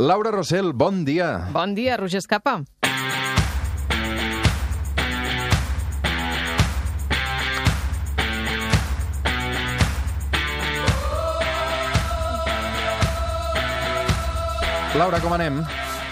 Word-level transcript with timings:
Laura 0.00 0.30
Rossell, 0.32 0.72
bon 0.72 1.04
dia. 1.04 1.44
Bon 1.52 1.74
dia, 1.76 1.98
Roger 2.00 2.22
Escapa. 2.24 2.64
Laura, 14.96 15.20
com 15.20 15.36
anem? 15.36 15.60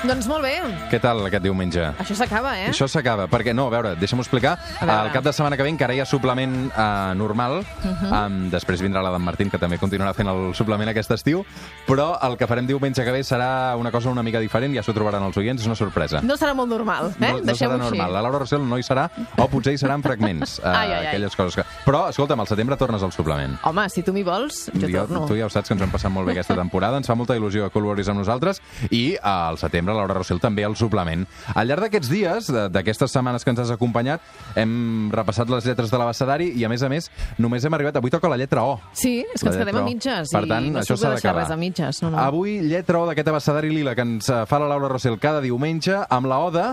Doncs 0.07 0.29
molt 0.31 0.45
bé, 0.47 0.53
Què 0.93 1.01
tal 1.03 1.25
aquest 1.27 1.43
diumenge? 1.43 1.83
això 1.99 2.15
s'acaba, 2.15 2.53
eh? 2.61 2.69
Això 2.71 2.87
s'acaba, 2.87 3.27
perquè 3.27 3.51
no, 3.55 3.67
a 3.67 3.71
veure, 3.73 3.95
deixa'm 3.99 4.21
explicar. 4.23 4.53
El 4.81 5.11
cap 5.11 5.25
de 5.25 5.33
setmana 5.33 5.57
que 5.59 5.65
ve 5.67 5.73
encara 5.73 5.95
hi 5.95 6.01
ha 6.01 6.07
suplement 6.07 6.55
uh, 6.71 7.15
normal. 7.19 7.65
Uh. 7.83 7.91
-huh. 7.91 8.27
um, 8.27 8.37
després 8.51 8.81
vindrà 8.81 9.03
la 9.03 9.11
d'en 9.11 9.23
Martín, 9.23 9.51
que 9.51 9.59
també 9.59 9.79
continuarà 9.79 10.15
fent 10.15 10.29
el 10.29 10.55
suplement 10.55 10.89
aquest 10.89 11.11
estiu. 11.11 11.45
Però 11.87 12.17
el 12.23 12.37
que 12.37 12.47
farem 12.47 12.67
diumenge 12.67 13.05
que 13.05 13.11
ve 13.11 13.25
serà 13.25 13.77
una 13.77 13.91
cosa 13.91 14.09
una 14.11 14.23
mica 14.23 14.39
diferent, 14.39 14.75
ja 14.75 14.83
s'ho 14.83 14.95
trobaran 14.95 15.23
els 15.23 15.37
oients, 15.37 15.61
és 15.61 15.67
una 15.67 15.75
sorpresa. 15.75 16.21
No 16.23 16.37
serà 16.37 16.55
molt 16.55 16.69
normal, 16.69 17.13
eh? 17.21 17.33
No, 17.33 17.41
no 17.41 17.55
serà 17.55 17.77
normal. 17.77 18.13
La 18.13 18.23
Laura 18.23 18.39
Rossell 18.39 18.63
no 18.69 18.79
hi 18.79 18.83
serà, 18.83 19.11
o 19.37 19.49
potser 19.49 19.73
hi 19.73 19.79
seran 19.79 20.03
fragments. 20.03 20.59
Uh, 20.61 20.67
Ai, 20.79 20.93
ai, 20.93 20.93
ai. 20.93 21.07
Aquelles 21.09 21.35
coses 21.35 21.57
que... 21.57 21.65
Però, 21.85 22.09
escolta'm, 22.09 22.39
al 22.41 22.47
setembre 22.47 22.77
tornes 22.77 23.03
al 23.03 23.13
suplement. 23.13 23.59
Home, 23.65 23.89
si 23.89 24.03
tu 24.03 24.13
m'hi 24.13 24.23
vols, 24.23 24.71
jo 24.75 24.89
torno. 24.89 25.27
tu 25.27 25.35
ja 25.35 25.47
ho 25.47 25.51
saps 25.51 25.69
que 25.69 25.75
ens 25.75 25.83
hem 25.83 25.91
passat 25.91 26.13
molt 26.13 26.27
bé 26.27 26.33
aquesta 26.33 26.55
temporada, 26.55 26.97
ens 26.97 27.07
fa 27.07 27.15
molta 27.15 27.35
il·lusió 27.37 27.65
que 27.67 27.73
col·laboris 27.79 28.09
amb 28.09 28.19
nosaltres 28.19 28.63
i 28.91 29.15
eh, 29.15 29.19
al 29.23 29.59
setembre 29.59 29.88
Laura 29.95 30.15
Rossell 30.15 30.41
també 30.41 30.65
al 30.65 30.77
suplement. 30.77 31.27
Al 31.55 31.69
llarg 31.69 31.83
d'aquests 31.87 32.09
dies, 32.11 32.49
d'aquestes 32.73 33.11
setmanes 33.13 33.45
que 33.45 33.51
ens 33.51 33.61
has 33.61 33.71
acompanyat, 33.71 34.21
hem 34.57 35.11
repassat 35.13 35.49
les 35.51 35.65
lletres 35.67 35.91
de 35.91 35.99
l'abecedari 35.99 36.51
i 36.59 36.65
a 36.65 36.69
més 36.69 36.83
a 36.83 36.89
més 36.89 37.11
només 37.39 37.65
hem 37.65 37.75
arribat, 37.75 37.97
avui 37.97 38.11
toca 38.11 38.29
la 38.29 38.37
lletra 38.37 38.65
O. 38.65 38.81
Sí, 38.93 39.25
és 39.35 39.41
que 39.41 39.49
La 39.49 39.55
ens 39.55 39.59
quedem 39.65 39.75
lletra 39.75 39.81
a 39.81 39.83
O. 39.83 39.89
mitges 39.89 40.31
Per 40.33 40.45
i 40.45 40.49
tant, 40.49 40.73
no 40.73 40.79
això 40.81 40.97
s'ha 40.97 41.09
de 41.09 41.15
deixar 41.15 41.33
d'acabar. 41.33 41.43
res 41.45 41.51
a 41.51 41.57
mitges. 41.57 42.03
No, 42.03 42.11
no. 42.11 42.19
Avui, 42.19 42.61
lletra 42.61 42.99
O 43.01 43.07
d'aquest 43.07 43.29
abecedari 43.29 43.71
lila 43.71 43.95
que 43.95 44.03
ens 44.03 44.29
eh, 44.29 44.45
fa 44.47 44.59
la 44.59 44.69
Laura 44.69 44.89
Rossell 44.89 45.19
cada 45.19 45.41
diumenge 45.41 45.97
amb 46.09 46.27
la 46.27 46.39
O 46.41 46.51
de... 46.51 46.67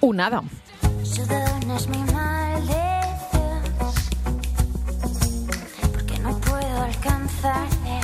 Onada. 0.00 0.42
Su 1.02 1.22
don 1.26 1.70
es 1.76 1.88
mi 1.88 1.98
maldición, 2.12 3.62
porque 5.92 6.18
no 6.20 6.36
puedo 6.40 6.82
alcanzar 6.82 7.66
el 7.66 8.02
sol. 8.02 8.03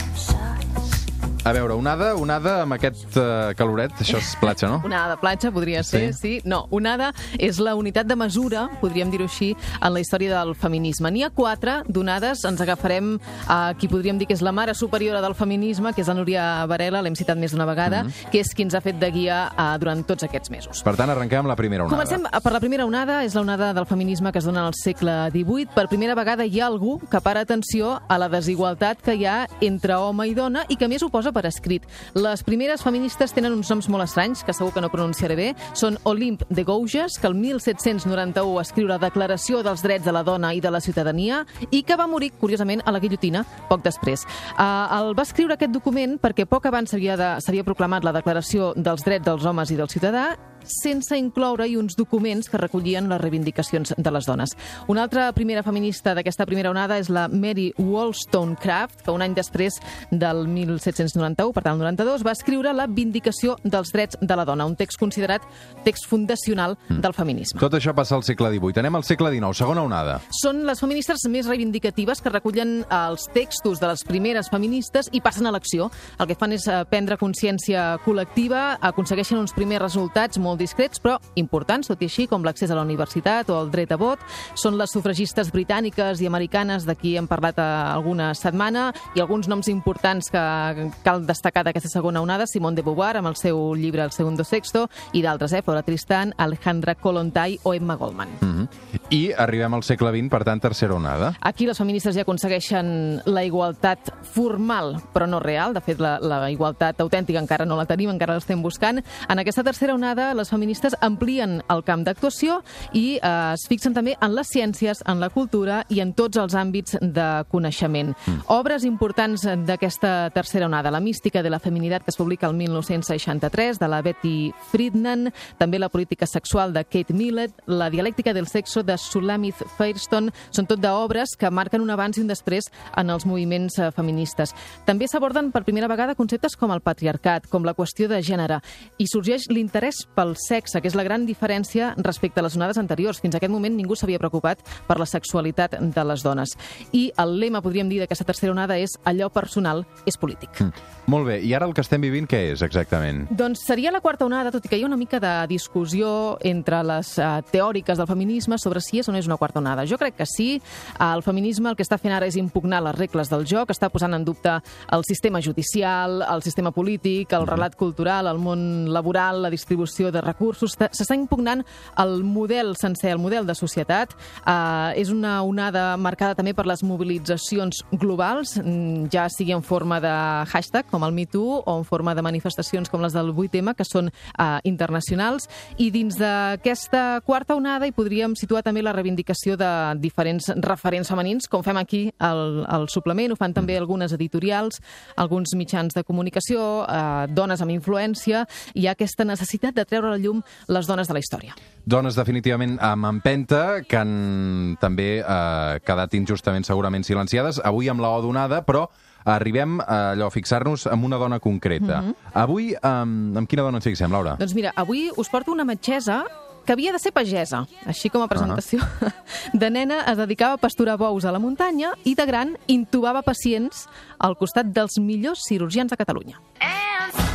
A 1.41 1.55
veure, 1.57 1.73
onada, 1.73 2.11
onada 2.21 2.59
amb 2.67 2.75
aquest 2.77 3.15
uh, 3.17 3.55
caloret, 3.57 3.95
això 4.05 4.19
és 4.21 4.35
platja, 4.37 4.69
no? 4.69 4.83
Onada 4.85 5.15
de 5.15 5.21
platja 5.23 5.49
podria 5.55 5.81
ser, 5.87 6.11
sí. 6.13 6.35
No, 6.45 6.67
onada 6.69 7.15
és 7.41 7.57
la 7.65 7.73
unitat 7.81 8.05
de 8.11 8.17
mesura, 8.21 8.67
podríem 8.83 9.09
dir-ho 9.09 9.25
així, 9.25 9.55
en 9.81 9.95
la 9.95 10.03
història 10.03 10.35
del 10.35 10.53
feminisme. 10.53 11.09
N'hi 11.09 11.25
ha 11.25 11.31
quatre 11.33 11.79
d'onades, 11.89 12.43
ens 12.45 12.61
agafarem 12.61 13.15
a 13.49 13.73
qui 13.81 13.89
podríem 13.89 14.21
dir 14.21 14.29
que 14.29 14.37
és 14.37 14.43
la 14.45 14.53
mare 14.53 14.75
superiora 14.77 15.23
del 15.25 15.33
feminisme, 15.39 15.95
que 15.97 16.05
és 16.05 16.11
la 16.13 16.19
Núria 16.19 16.45
Varela, 16.69 17.01
l'hem 17.01 17.17
citat 17.17 17.41
més 17.41 17.57
d'una 17.57 17.65
vegada, 17.71 18.03
que 18.29 18.45
és 18.45 18.53
qui 18.53 18.69
ens 18.69 18.77
ha 18.77 18.85
fet 18.85 19.01
de 19.01 19.11
guia 19.15 19.47
uh, 19.55 19.71
durant 19.81 20.05
tots 20.05 20.29
aquests 20.29 20.53
mesos. 20.53 20.85
Per 20.85 20.93
tant, 21.01 21.09
arrenquem 21.09 21.41
amb 21.41 21.55
la 21.55 21.57
primera 21.57 21.89
onada. 21.89 21.97
Comencem 21.97 22.29
per 22.29 22.53
la 22.53 22.61
primera 22.61 22.85
onada, 22.85 23.23
és 23.25 23.39
la 23.39 23.47
onada 23.47 23.73
del 23.73 23.89
feminisme 23.89 24.29
que 24.29 24.43
es 24.45 24.51
dona 24.51 24.67
al 24.69 24.77
segle 24.77 25.17
XVIII. 25.33 25.71
Per 25.73 25.89
primera 25.89 26.19
vegada 26.21 26.45
hi 26.45 26.61
ha 26.61 26.69
algú 26.69 26.99
que 27.09 27.25
para 27.25 27.49
atenció 27.49 27.97
a 28.05 28.21
la 28.21 28.29
desigualtat 28.29 29.01
que 29.01 29.17
hi 29.17 29.25
ha 29.25 29.41
entre 29.65 29.97
home 29.97 30.29
i 30.29 30.37
dona 30.37 30.69
i 30.69 30.77
que 30.77 30.91
més 30.91 31.01
ho 31.01 31.09
posa 31.09 31.30
per 31.33 31.47
escrit. 31.49 31.87
Les 32.15 32.43
primeres 32.47 32.83
feministes 32.85 33.35
tenen 33.37 33.55
uns 33.57 33.71
noms 33.71 33.89
molt 33.93 34.07
estranys, 34.07 34.45
que 34.45 34.55
segur 34.57 34.73
que 34.75 34.83
no 34.85 34.91
pronunciaré 34.93 35.37
bé. 35.39 35.49
Són 35.79 35.99
Olympe 36.05 36.47
de 36.51 36.65
Gouges, 36.65 37.19
que 37.21 37.29
el 37.31 37.37
1791 37.39 38.55
va 38.57 38.67
escriure 38.67 38.95
la 38.95 39.03
Declaració 39.03 39.65
dels 39.67 39.83
Drets 39.87 40.05
de 40.05 40.15
la 40.15 40.25
Dona 40.27 40.53
i 40.55 40.61
de 40.61 40.71
la 40.71 40.81
Ciutadania 40.81 41.45
i 41.71 41.83
que 41.83 41.97
va 41.97 42.09
morir, 42.11 42.33
curiosament, 42.41 42.83
a 42.85 42.93
la 42.93 43.01
guillotina 43.01 43.45
poc 43.69 43.85
després. 43.87 44.27
Uh, 44.57 44.87
el 45.01 45.15
va 45.19 45.27
escriure 45.27 45.57
aquest 45.57 45.75
document 45.75 46.19
perquè 46.21 46.47
poc 46.51 46.67
abans 46.67 46.91
s'havia 46.91 47.67
proclamat 47.67 48.05
la 48.05 48.15
Declaració 48.17 48.73
dels 48.77 49.05
Drets 49.07 49.27
dels 49.27 49.47
Homes 49.47 49.71
i 49.71 49.79
del 49.79 49.91
Ciutadà 49.93 50.31
sense 50.65 51.17
incloure-hi 51.17 51.77
uns 51.77 51.97
documents 51.97 52.51
que 52.51 52.61
recollien 52.61 53.09
les 53.11 53.21
reivindicacions 53.21 53.95
de 53.97 54.11
les 54.11 54.27
dones. 54.27 54.57
Una 54.89 55.05
altra 55.05 55.31
primera 55.33 55.63
feminista 55.63 56.15
d'aquesta 56.15 56.47
primera 56.47 56.71
onada 56.71 56.99
és 57.01 57.11
la 57.11 57.29
Mary 57.29 57.71
Wollstonecraft, 57.79 59.05
que 59.05 59.15
un 59.15 59.23
any 59.23 59.35
després 59.37 59.79
del 60.11 60.47
1791, 60.49 61.55
per 61.55 61.65
tant 61.65 61.79
el 61.79 61.85
92, 61.85 62.25
va 62.27 62.35
escriure 62.37 62.75
la 62.77 62.89
Vindicació 62.91 63.57
dels 63.65 63.93
Drets 63.95 64.19
de 64.21 64.37
la 64.37 64.45
Dona, 64.45 64.67
un 64.67 64.77
text 64.77 64.99
considerat 65.01 65.47
text 65.85 66.09
fundacional 66.11 66.77
del 66.89 67.15
feminisme. 67.15 67.61
Tot 67.61 67.75
això 67.79 67.95
passa 67.97 68.17
al 68.17 68.25
segle 68.27 68.51
XVIII. 68.53 68.81
Anem 68.83 68.99
al 68.99 69.07
segle 69.07 69.31
XIX, 69.33 69.55
segona 69.57 69.85
onada. 69.87 70.19
Són 70.41 70.65
les 70.67 70.81
feministes 70.83 71.23
més 71.31 71.49
reivindicatives 71.49 72.21
que 72.21 72.33
recullen 72.33 72.81
els 72.91 73.29
textos 73.35 73.81
de 73.81 73.91
les 73.91 74.05
primeres 74.07 74.51
feministes 74.51 75.11
i 75.13 75.23
passen 75.23 75.47
a 75.47 75.55
l'acció. 75.55 75.91
El 76.19 76.31
que 76.31 76.39
fan 76.39 76.57
és 76.57 76.67
eh, 76.67 76.83
prendre 76.91 77.19
consciència 77.21 77.95
col·lectiva, 78.05 78.81
aconsegueixen 78.91 79.39
uns 79.39 79.55
primers 79.57 79.85
resultats 79.85 80.41
molt 80.43 80.50
discrets, 80.57 81.01
però 81.03 81.19
importants, 81.41 81.91
tot 81.91 82.03
i 82.03 82.09
així, 82.11 82.27
com 82.31 82.45
l'accés 82.45 82.71
a 82.71 82.79
la 82.79 82.85
universitat 82.87 83.51
o 83.51 83.59
el 83.61 83.71
dret 83.71 83.93
a 83.93 83.99
vot. 84.01 84.23
Són 84.55 84.79
les 84.79 84.93
sufragistes 84.93 85.53
britàniques 85.55 86.21
i 86.21 86.29
americanes 86.31 86.87
de 86.89 86.97
qui 86.99 87.17
hem 87.19 87.29
parlat 87.31 87.59
eh, 87.59 87.67
alguna 87.95 88.33
setmana 88.35 88.91
i 89.15 89.21
alguns 89.21 89.49
noms 89.49 89.69
importants 89.69 90.31
que 90.31 90.91
cal 91.05 91.27
destacar 91.27 91.65
d'aquesta 91.67 91.93
segona 91.93 92.23
onada, 92.23 92.47
Simone 92.47 92.77
de 92.79 92.87
Beauvoir, 92.87 93.17
amb 93.19 93.31
el 93.33 93.37
seu 93.37 93.75
llibre 93.75 94.05
El 94.05 94.15
segundo 94.17 94.45
sexto, 94.45 94.89
i 95.13 95.23
d'altres, 95.23 95.53
eh, 95.53 95.63
Flora 95.63 95.83
Tristan, 95.83 96.35
Alejandra 96.39 96.95
Kollontai 96.95 97.59
o 97.63 97.75
Emma 97.75 97.97
Goldman. 97.97 98.29
Mm 98.41 98.57
-hmm. 98.57 99.00
I 99.11 99.33
arribem 99.35 99.75
al 99.75 99.83
segle 99.83 100.13
XX, 100.15 100.29
per 100.31 100.45
tant, 100.47 100.61
tercera 100.63 100.95
onada. 100.95 101.33
Aquí 101.43 101.67
les 101.67 101.79
feministes 101.81 102.15
ja 102.15 102.23
aconsegueixen 102.23 103.23
la 103.27 103.43
igualtat 103.43 104.13
formal, 104.31 105.01
però 105.11 105.27
no 105.27 105.41
real. 105.43 105.75
De 105.75 105.83
fet, 105.83 105.99
la, 105.99 106.13
la 106.23 106.39
igualtat 106.53 107.01
autèntica 107.03 107.41
encara 107.43 107.67
no 107.67 107.75
la 107.75 107.89
tenim, 107.91 108.13
encara 108.13 108.37
l'estem 108.39 108.63
buscant. 108.63 109.01
En 109.27 109.43
aquesta 109.43 109.65
tercera 109.67 109.97
onada, 109.99 110.29
les 110.39 110.53
feministes 110.53 110.95
amplien 111.03 111.59
el 111.75 111.83
camp 111.83 112.05
d'actuació 112.07 112.61
i 112.95 113.17
eh, 113.17 113.33
es 113.57 113.67
fixen 113.67 113.97
també 113.99 114.15
en 114.15 114.37
les 114.37 114.53
ciències, 114.55 115.03
en 115.11 115.19
la 115.19 115.31
cultura 115.35 115.81
i 115.91 115.99
en 116.05 116.15
tots 116.15 116.39
els 116.39 116.55
àmbits 116.55 117.01
de 117.03 117.27
coneixement. 117.51 118.15
Mm. 118.15 118.47
Obres 118.55 118.87
importants 118.87 119.43
d'aquesta 119.67 120.31
tercera 120.37 120.71
onada, 120.71 120.95
La 120.95 121.03
mística 121.03 121.43
de 121.43 121.51
la 121.51 121.59
feminitat, 121.59 122.05
que 122.07 122.15
es 122.15 122.21
publica 122.21 122.47
el 122.47 122.55
1963, 122.55 123.83
de 123.83 123.91
la 123.91 124.03
Betty 124.07 124.53
Friedman, 124.71 125.33
també 125.59 125.83
La 125.83 125.91
política 125.91 126.31
sexual, 126.31 126.73
de 126.73 126.85
Kate 126.85 127.13
Millett, 127.13 127.59
La 127.67 127.91
dialèctica 127.91 128.33
del 128.33 128.47
sexo, 128.47 128.85
de 128.85 129.00
Sulamith 129.01 129.65
Firestone, 129.79 130.35
són 130.51 130.69
tot 130.71 130.81
d'obres 130.83 131.37
que 131.39 131.51
marquen 131.51 131.83
un 131.85 131.91
abans 131.91 132.19
i 132.19 132.25
un 132.25 132.31
després 132.31 132.69
en 133.01 133.11
els 133.11 133.27
moviments 133.27 133.79
eh, 133.79 133.91
feministes. 133.97 134.55
També 134.87 135.09
s'aborden 135.09 135.51
per 135.55 135.65
primera 135.67 135.89
vegada 135.91 136.17
conceptes 136.19 136.57
com 136.61 136.73
el 136.75 136.83
patriarcat, 136.85 137.49
com 137.51 137.65
la 137.67 137.75
qüestió 137.75 138.09
de 138.11 138.21
gènere, 138.25 138.61
i 138.99 139.09
sorgeix 139.11 139.49
l'interès 139.51 140.05
pel 140.17 140.35
sexe, 140.39 140.81
que 140.81 140.91
és 140.91 140.99
la 140.99 141.07
gran 141.07 141.27
diferència 141.29 141.95
respecte 141.99 142.41
a 142.41 142.47
les 142.47 142.57
onades 142.59 142.79
anteriors. 142.81 143.21
Fins 143.23 143.35
a 143.35 143.41
aquest 143.41 143.53
moment 143.53 143.77
ningú 143.77 143.97
s'havia 143.97 144.21
preocupat 144.21 144.63
per 144.87 144.99
la 145.01 145.09
sexualitat 145.09 145.79
de 145.81 146.05
les 146.05 146.25
dones. 146.27 146.57
I 146.93 147.09
el 147.21 147.39
lema, 147.41 147.63
podríem 147.65 147.89
dir, 147.91 148.01
d'aquesta 148.03 148.27
tercera 148.29 148.53
onada 148.53 148.79
és 148.81 148.97
allò 149.05 149.31
personal 149.33 149.85
és 150.07 150.19
polític. 150.21 150.61
Mm. 150.61 150.89
Molt 151.11 151.27
bé, 151.27 151.39
i 151.43 151.55
ara 151.57 151.67
el 151.67 151.75
que 151.75 151.83
estem 151.85 152.03
vivint 152.05 152.27
què 152.31 152.43
és 152.53 152.63
exactament? 152.63 153.25
Doncs 153.35 153.65
seria 153.67 153.93
la 153.95 154.03
quarta 154.03 154.27
onada, 154.27 154.53
tot 154.55 154.67
i 154.67 154.71
que 154.71 154.79
hi 154.79 154.85
ha 154.85 154.89
una 154.89 154.99
mica 155.01 155.21
de 155.23 155.33
discussió 155.51 156.37
entre 156.47 156.83
les 156.87 157.13
uh, 157.19 157.41
teòriques 157.51 157.99
del 157.99 158.09
feminisme 158.11 158.59
sobre 158.59 158.83
si 158.85 158.90
és 158.99 159.09
o 159.09 159.13
no 159.13 159.19
és 159.19 159.27
una 159.27 159.37
quarta 159.37 159.61
onada. 159.61 159.87
Jo 159.87 159.97
crec 159.99 160.17
que 160.17 160.27
sí. 160.27 160.61
El 160.99 161.23
feminisme 161.23 161.69
el 161.71 161.77
que 161.77 161.83
està 161.85 161.99
fent 161.99 162.13
ara 162.13 162.27
és 162.27 162.37
impugnar 162.37 162.83
les 162.83 162.95
regles 162.99 163.29
del 163.31 163.47
joc, 163.47 163.71
està 163.71 163.89
posant 163.91 164.15
en 164.15 164.25
dubte 164.25 164.57
el 164.91 165.05
sistema 165.05 165.41
judicial, 165.41 166.23
el 166.23 166.43
sistema 166.43 166.71
polític, 166.73 167.33
el 167.33 167.47
relat 167.47 167.77
cultural, 167.77 168.27
el 168.27 168.39
món 168.39 168.93
laboral, 168.93 169.43
la 169.43 169.51
distribució 169.51 170.11
de 170.11 170.21
recursos. 170.21 170.75
Està- 170.77 170.91
S'està 170.91 171.15
impugnant 171.15 171.63
el 171.99 172.25
model 172.25 172.75
sencer, 172.77 173.13
el 173.13 173.19
model 173.19 173.47
de 173.47 173.55
societat. 173.55 174.15
Uh, 174.47 174.91
és 174.97 175.11
una 175.11 175.43
onada 175.43 175.97
marcada 175.97 176.35
també 176.35 176.55
per 176.55 176.67
les 176.67 176.83
mobilitzacions 176.83 177.85
globals, 177.93 178.57
mm, 178.57 179.09
ja 179.13 179.29
sigui 179.29 179.53
en 179.53 179.63
forma 179.63 180.01
de 180.01 180.09
hashtag, 180.51 180.87
com 180.91 181.05
el 181.05 181.13
MeToo, 181.13 181.63
o 181.67 181.79
en 181.79 181.85
forma 181.85 182.15
de 182.15 182.23
manifestacions 182.23 182.89
com 182.91 183.01
les 183.03 183.13
del 183.13 183.33
8M, 183.35 183.75
que 183.77 183.85
són 183.85 184.09
uh, 184.39 184.59
internacionals. 184.65 185.49
I 185.79 185.91
dins 185.91 186.17
d'aquesta 186.19 187.21
quarta 187.25 187.55
onada 187.55 187.87
hi 187.87 187.93
podríem 187.93 188.35
situar 188.39 188.63
també 188.63 188.80
la 188.83 188.93
reivindicació 188.97 189.57
de 189.61 189.71
diferents 190.01 190.51
referents 190.65 191.11
femenins, 191.11 191.49
com 191.51 191.65
fem 191.67 191.79
aquí 191.81 192.03
al, 192.19 192.65
al 192.69 192.89
suplement, 192.93 193.33
ho 193.33 193.39
fan 193.39 193.55
també 193.57 193.77
algunes 193.79 194.15
editorials, 194.17 194.81
alguns 195.17 195.55
mitjans 195.59 195.97
de 195.97 196.05
comunicació, 196.05 196.87
eh, 196.87 197.27
dones 197.35 197.63
amb 197.63 197.75
influència, 197.75 198.47
i 198.75 198.85
hi 198.85 198.89
ha 198.89 198.97
aquesta 198.97 199.27
necessitat 199.29 199.77
de 199.77 199.85
treure 199.85 200.09
a 200.09 200.17
la 200.17 200.23
llum 200.23 200.43
les 200.69 200.89
dones 200.89 201.09
de 201.09 201.17
la 201.17 201.21
història. 201.23 201.55
Dones 201.85 202.17
definitivament 202.17 202.79
amb 202.81 203.09
empenta, 203.09 203.83
que 203.89 204.01
han 204.01 204.77
també 204.81 205.11
eh, 205.21 205.79
quedat 205.85 206.17
injustament 206.19 206.67
segurament 206.67 207.07
silenciades, 207.07 207.61
avui 207.65 207.91
amb 207.93 208.03
la 208.03 208.11
O 208.17 208.23
donada, 208.25 208.65
però 208.67 208.89
arribem 209.25 209.81
a 209.81 210.13
allò, 210.13 210.29
a 210.29 210.35
fixar-nos 210.35 210.87
en 210.87 211.05
una 211.05 211.19
dona 211.21 211.41
concreta. 211.41 212.03
Avui, 212.33 212.73
amb, 212.81 213.37
amb 213.37 213.49
quina 213.49 213.67
dona 213.67 213.81
ens 213.81 213.89
fixem, 213.89 214.13
Laura? 214.13 214.37
Doncs 214.41 214.57
mira, 214.57 214.73
avui 214.77 215.11
us 215.17 215.29
porto 215.29 215.53
una 215.53 215.67
metgessa 215.69 216.23
que 216.71 216.75
havia 216.75 216.93
de 216.93 217.01
ser 217.03 217.11
pagesa, 217.11 217.65
així 217.83 218.07
com 218.15 218.23
a 218.23 218.29
presentació. 218.31 218.79
De 219.61 219.73
nena 219.75 220.05
es 220.07 220.15
dedicava 220.21 220.55
a 220.55 220.61
pasturar 220.63 220.95
bous 221.01 221.27
a 221.27 221.33
la 221.35 221.41
muntanya 221.43 221.97
i 222.07 222.15
de 222.15 222.27
gran 222.31 222.55
intubava 222.71 223.25
pacients 223.27 223.89
al 224.23 224.39
costat 224.39 224.71
dels 224.71 225.01
millors 225.03 225.43
cirurgians 225.51 225.91
de 225.91 225.99
Catalunya. 225.99 226.39
And 226.63 227.30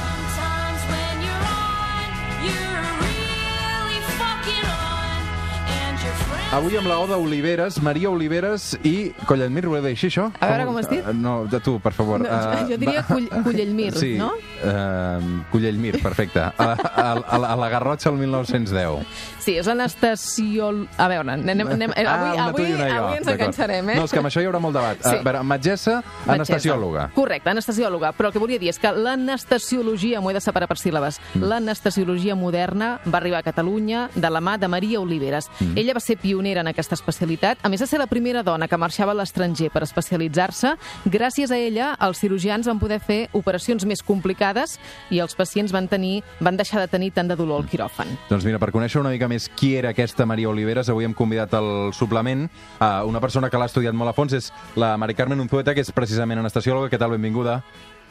Avui 6.54 6.78
amb 6.78 6.88
la 6.88 7.00
Oda 7.02 7.18
Oliveres, 7.20 7.82
Maria 7.84 8.08
Oliveres 8.14 8.78
i 8.88 9.10
Collellmir, 9.28 9.66
voleu 9.68 9.82
dir 9.84 9.92
així, 9.96 10.08
això? 10.08 10.30
A 10.40 10.48
veure 10.48 10.66
com 10.70 10.78
has 10.80 10.88
dit. 10.88 11.02
Uh, 11.04 11.12
No, 11.12 11.34
de 11.52 11.60
tu, 11.60 11.80
per 11.84 11.92
favor. 11.92 12.22
No, 12.22 12.30
Uh, 12.30 12.62
jo 12.70 12.78
diria 12.78 13.02
va- 13.02 13.08
Cull, 13.10 13.26
Cullellmir, 13.44 13.92
sí, 13.98 14.14
no? 14.18 14.30
Uh, 14.64 15.42
Collellmir, 15.52 16.02
perfecte. 16.02 16.40
A, 16.40 16.54
a, 16.58 17.10
a, 17.18 17.38
a 17.52 17.56
la 17.60 17.70
Garrotxa 17.70 18.10
el 18.10 18.16
1910. 18.22 19.04
Sí, 19.44 19.58
és 19.60 19.68
l'anestació... 19.68 20.70
A 20.98 21.08
veure, 21.12 21.34
anem, 21.34 21.68
anem, 21.76 21.92
eh, 21.96 22.06
avui, 22.08 22.32
una 22.38 22.46
tu 22.54 22.62
avui, 22.62 22.70
i 22.70 22.74
una 22.78 22.88
jo. 22.88 23.02
avui 23.04 23.18
ens 23.20 23.28
enganxarem, 23.34 23.90
eh? 23.92 23.98
No, 24.00 24.06
és 24.08 24.12
que 24.16 24.22
amb 24.24 24.30
això 24.32 24.42
hi 24.42 24.48
haurà 24.48 24.62
molt 24.64 24.78
debat. 24.80 25.02
Sí. 25.04 25.12
A 25.20 25.26
veure, 25.28 25.44
metgessa, 25.44 25.98
anestesiòloga. 26.38 27.10
Correcte, 27.18 27.52
anestesiòloga. 27.52 28.14
Però 28.16 28.32
el 28.32 28.34
que 28.38 28.40
volia 28.46 28.62
dir 28.62 28.70
és 28.72 28.80
que 28.80 28.94
l'anestesiologia, 28.96 30.22
m'ho 30.22 30.32
he 30.32 30.38
de 30.40 30.46
separar 30.46 30.70
per 30.72 30.78
síl·labes, 30.80 31.20
Mm. 31.36 31.44
l'anestesiologia 31.52 32.36
moderna 32.36 33.00
va 33.06 33.18
arribar 33.20 33.40
a 33.40 33.44
Catalunya 33.44 34.10
de 34.16 34.30
la 34.30 34.40
mà 34.40 34.58
de 34.58 34.68
Maria 34.72 35.02
Oliveres. 35.02 35.50
Mm. 35.60 35.78
Ella 35.78 35.94
va 35.94 36.00
ser 36.00 36.16
pionera 36.18 36.35
en 36.36 36.68
aquesta 36.68 36.96
especialitat, 36.96 37.60
a 37.64 37.70
més 37.70 37.80
de 37.80 37.88
ser 37.88 37.98
la 38.00 38.08
primera 38.08 38.44
dona 38.44 38.68
que 38.68 38.78
marxava 38.78 39.14
a 39.14 39.16
l'estranger 39.16 39.70
per 39.72 39.84
especialitzar-se. 39.84 40.76
Gràcies 41.06 41.52
a 41.52 41.58
ella, 41.58 41.96
els 42.02 42.20
cirurgians 42.20 42.68
van 42.68 42.80
poder 42.80 43.00
fer 43.00 43.30
operacions 43.34 43.86
més 43.86 44.04
complicades 44.04 44.78
i 45.10 45.20
els 45.24 45.36
pacients 45.36 45.72
van, 45.72 45.88
tenir, 45.88 46.24
van 46.40 46.58
deixar 46.58 46.82
de 46.84 46.88
tenir 46.92 47.12
tant 47.16 47.28
de 47.28 47.36
dolor 47.36 47.64
al 47.64 47.70
quiròfan. 47.70 48.12
Doncs 48.30 48.46
mira, 48.46 48.60
per 48.60 48.72
conèixer 48.76 49.00
una 49.00 49.14
mica 49.14 49.30
més 49.32 49.48
qui 49.50 49.76
era 49.76 49.94
aquesta 49.96 50.26
Maria 50.26 50.50
Oliveres, 50.50 50.90
avui 50.90 51.06
hem 51.08 51.16
convidat 51.16 51.54
al 51.56 51.94
suplement 51.94 52.48
a 52.80 53.06
una 53.06 53.22
persona 53.24 53.50
que 53.50 53.58
l'ha 53.58 53.72
estudiat 53.72 53.96
molt 53.96 54.12
a 54.12 54.18
fons, 54.18 54.36
és 54.36 54.52
la 54.76 54.96
Mari 54.98 55.16
Carmen 55.16 55.40
Unzueta, 55.40 55.74
que 55.74 55.86
és 55.86 55.92
precisament 55.96 56.44
anestesiòloga. 56.44 56.92
Què 56.92 57.00
tal? 57.00 57.16
Benvinguda. 57.16 57.62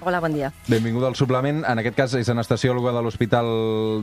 Hola, 0.05 0.21
bon 0.21 0.35
dia. 0.37 0.51
Benvinguda 0.69 1.09
al 1.09 1.17
suplement. 1.17 1.63
En 1.65 1.81
aquest 1.81 1.97
cas 1.97 2.15
és 2.19 2.29
anestesiòloga 2.29 2.93
de 2.93 3.03
l'Hospital 3.07 3.47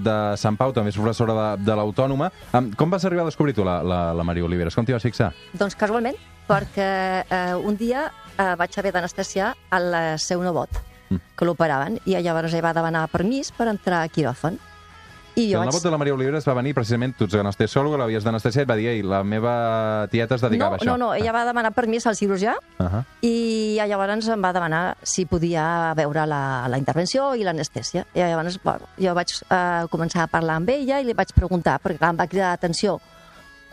de 0.01 0.15
Sant 0.41 0.57
Pau, 0.57 0.73
també 0.73 0.89
és 0.89 0.97
professora 0.97 1.35
de, 1.37 1.47
de 1.67 1.75
l'Autònoma. 1.77 2.31
Com 2.77 2.89
vas 2.89 3.05
arribar 3.05 3.27
a 3.27 3.29
descobrir 3.29 3.53
tu 3.53 3.65
la, 3.67 3.81
la, 3.85 3.99
la 4.17 4.25
Maria 4.25 4.47
Oliveres? 4.47 4.73
Com 4.73 4.87
t'hi 4.87 4.95
vas 4.97 5.05
fixar? 5.05 5.29
Doncs 5.53 5.77
casualment, 5.77 6.17
perquè 6.49 6.89
eh, 7.21 7.53
un 7.53 7.77
dia 7.77 8.07
eh, 8.09 8.55
vaig 8.57 8.79
haver 8.81 8.95
d'anestesiar 8.97 9.53
el 9.77 9.93
seu 10.17 10.41
nebot, 10.41 10.81
que 11.37 11.45
l'operaven, 11.45 11.99
i 12.09 12.17
llavors 12.17 12.57
ell 12.57 12.65
va 12.65 12.73
demanar 12.73 13.05
permís 13.13 13.53
per 13.53 13.69
entrar 13.69 14.01
a 14.01 14.09
quiròfan. 14.09 14.57
I 15.41 15.49
I 15.51 15.53
el 15.57 15.65
nebot 15.65 15.83
de 15.83 15.91
la 15.91 15.97
Maria 15.97 16.13
Oliveres 16.13 16.45
va 16.47 16.53
venir 16.57 16.73
precisament, 16.77 17.15
tu 17.17 17.25
ets 17.25 17.35
anestesiòloga, 17.35 17.97
l'havies 18.03 18.23
d'anestesiar, 18.23 18.61
i 18.61 18.65
et 18.65 18.69
va 18.69 18.75
dir, 18.79 18.87
ei, 18.93 19.01
la 19.01 19.23
meva 19.23 20.07
tieta 20.11 20.35
es 20.35 20.41
dedicava 20.41 20.75
no, 20.75 20.75
a 20.75 20.79
això. 20.79 20.85
no, 20.91 20.97
no, 20.97 21.13
ella 21.13 21.31
va 21.35 21.45
demanar 21.45 21.71
permís 21.73 22.05
al 22.07 22.15
cirurgià 22.15 22.55
Uh 22.81 22.85
-huh. 22.87 23.03
i 23.21 23.77
llavors 23.87 24.27
em 24.27 24.41
va 24.43 24.51
demanar 24.53 24.97
si 25.03 25.25
podia 25.25 25.93
veure 25.95 26.25
la, 26.25 26.67
la 26.67 26.77
intervenció 26.77 27.35
i 27.35 27.43
l'anestèsia. 27.43 28.05
I 28.13 28.19
llavors 28.19 28.59
bueno, 28.63 28.85
jo 28.97 29.13
vaig 29.13 29.29
eh, 29.49 29.85
començar 29.89 30.23
a 30.23 30.27
parlar 30.27 30.55
amb 30.55 30.69
ella 30.69 30.99
i 30.99 31.05
li 31.05 31.13
vaig 31.13 31.33
preguntar, 31.33 31.79
perquè 31.81 31.97
clar, 31.97 32.09
em 32.11 32.17
va 32.19 32.27
cridar 32.27 32.51
l'atenció 32.51 32.99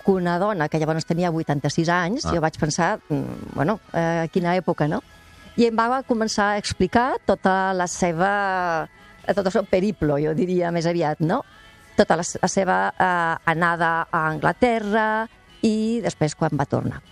que 0.05 0.11
una 0.13 0.39
dona 0.39 0.69
que 0.69 0.79
llavors 0.79 1.05
tenia 1.05 1.31
86 1.31 1.89
anys, 1.89 2.25
Ah. 2.25 2.29
ah. 2.31 2.35
jo 2.35 2.41
vaig 2.41 2.59
pensar, 2.59 2.99
mm, 3.09 3.55
bueno, 3.55 3.81
eh, 3.93 4.29
quina 4.33 4.57
època, 4.57 4.89
no? 4.89 5.03
I 5.57 5.67
em 5.67 5.77
va 5.77 6.03
començar 6.03 6.53
a 6.55 6.57
explicar 6.59 7.17
tota 7.27 7.73
la 7.75 7.87
seva, 7.87 8.89
eh, 9.27 9.35
tot 9.35 9.45
el 9.47 9.53
seu 9.53 9.65
periplo, 9.65 10.17
jo 10.19 10.33
diria 10.35 10.71
més 10.71 10.87
aviat, 10.87 11.19
no? 11.21 11.45
Tota 11.99 12.19
la, 12.21 12.25
la 12.43 12.51
seva 12.53 12.79
eh, 12.95 13.51
anada 13.51 13.91
a 14.07 14.25
Anglaterra 14.31 15.27
i 15.67 15.99
després 16.05 16.37
quan 16.39 16.55
va 16.59 16.69
tornar. 16.71 17.03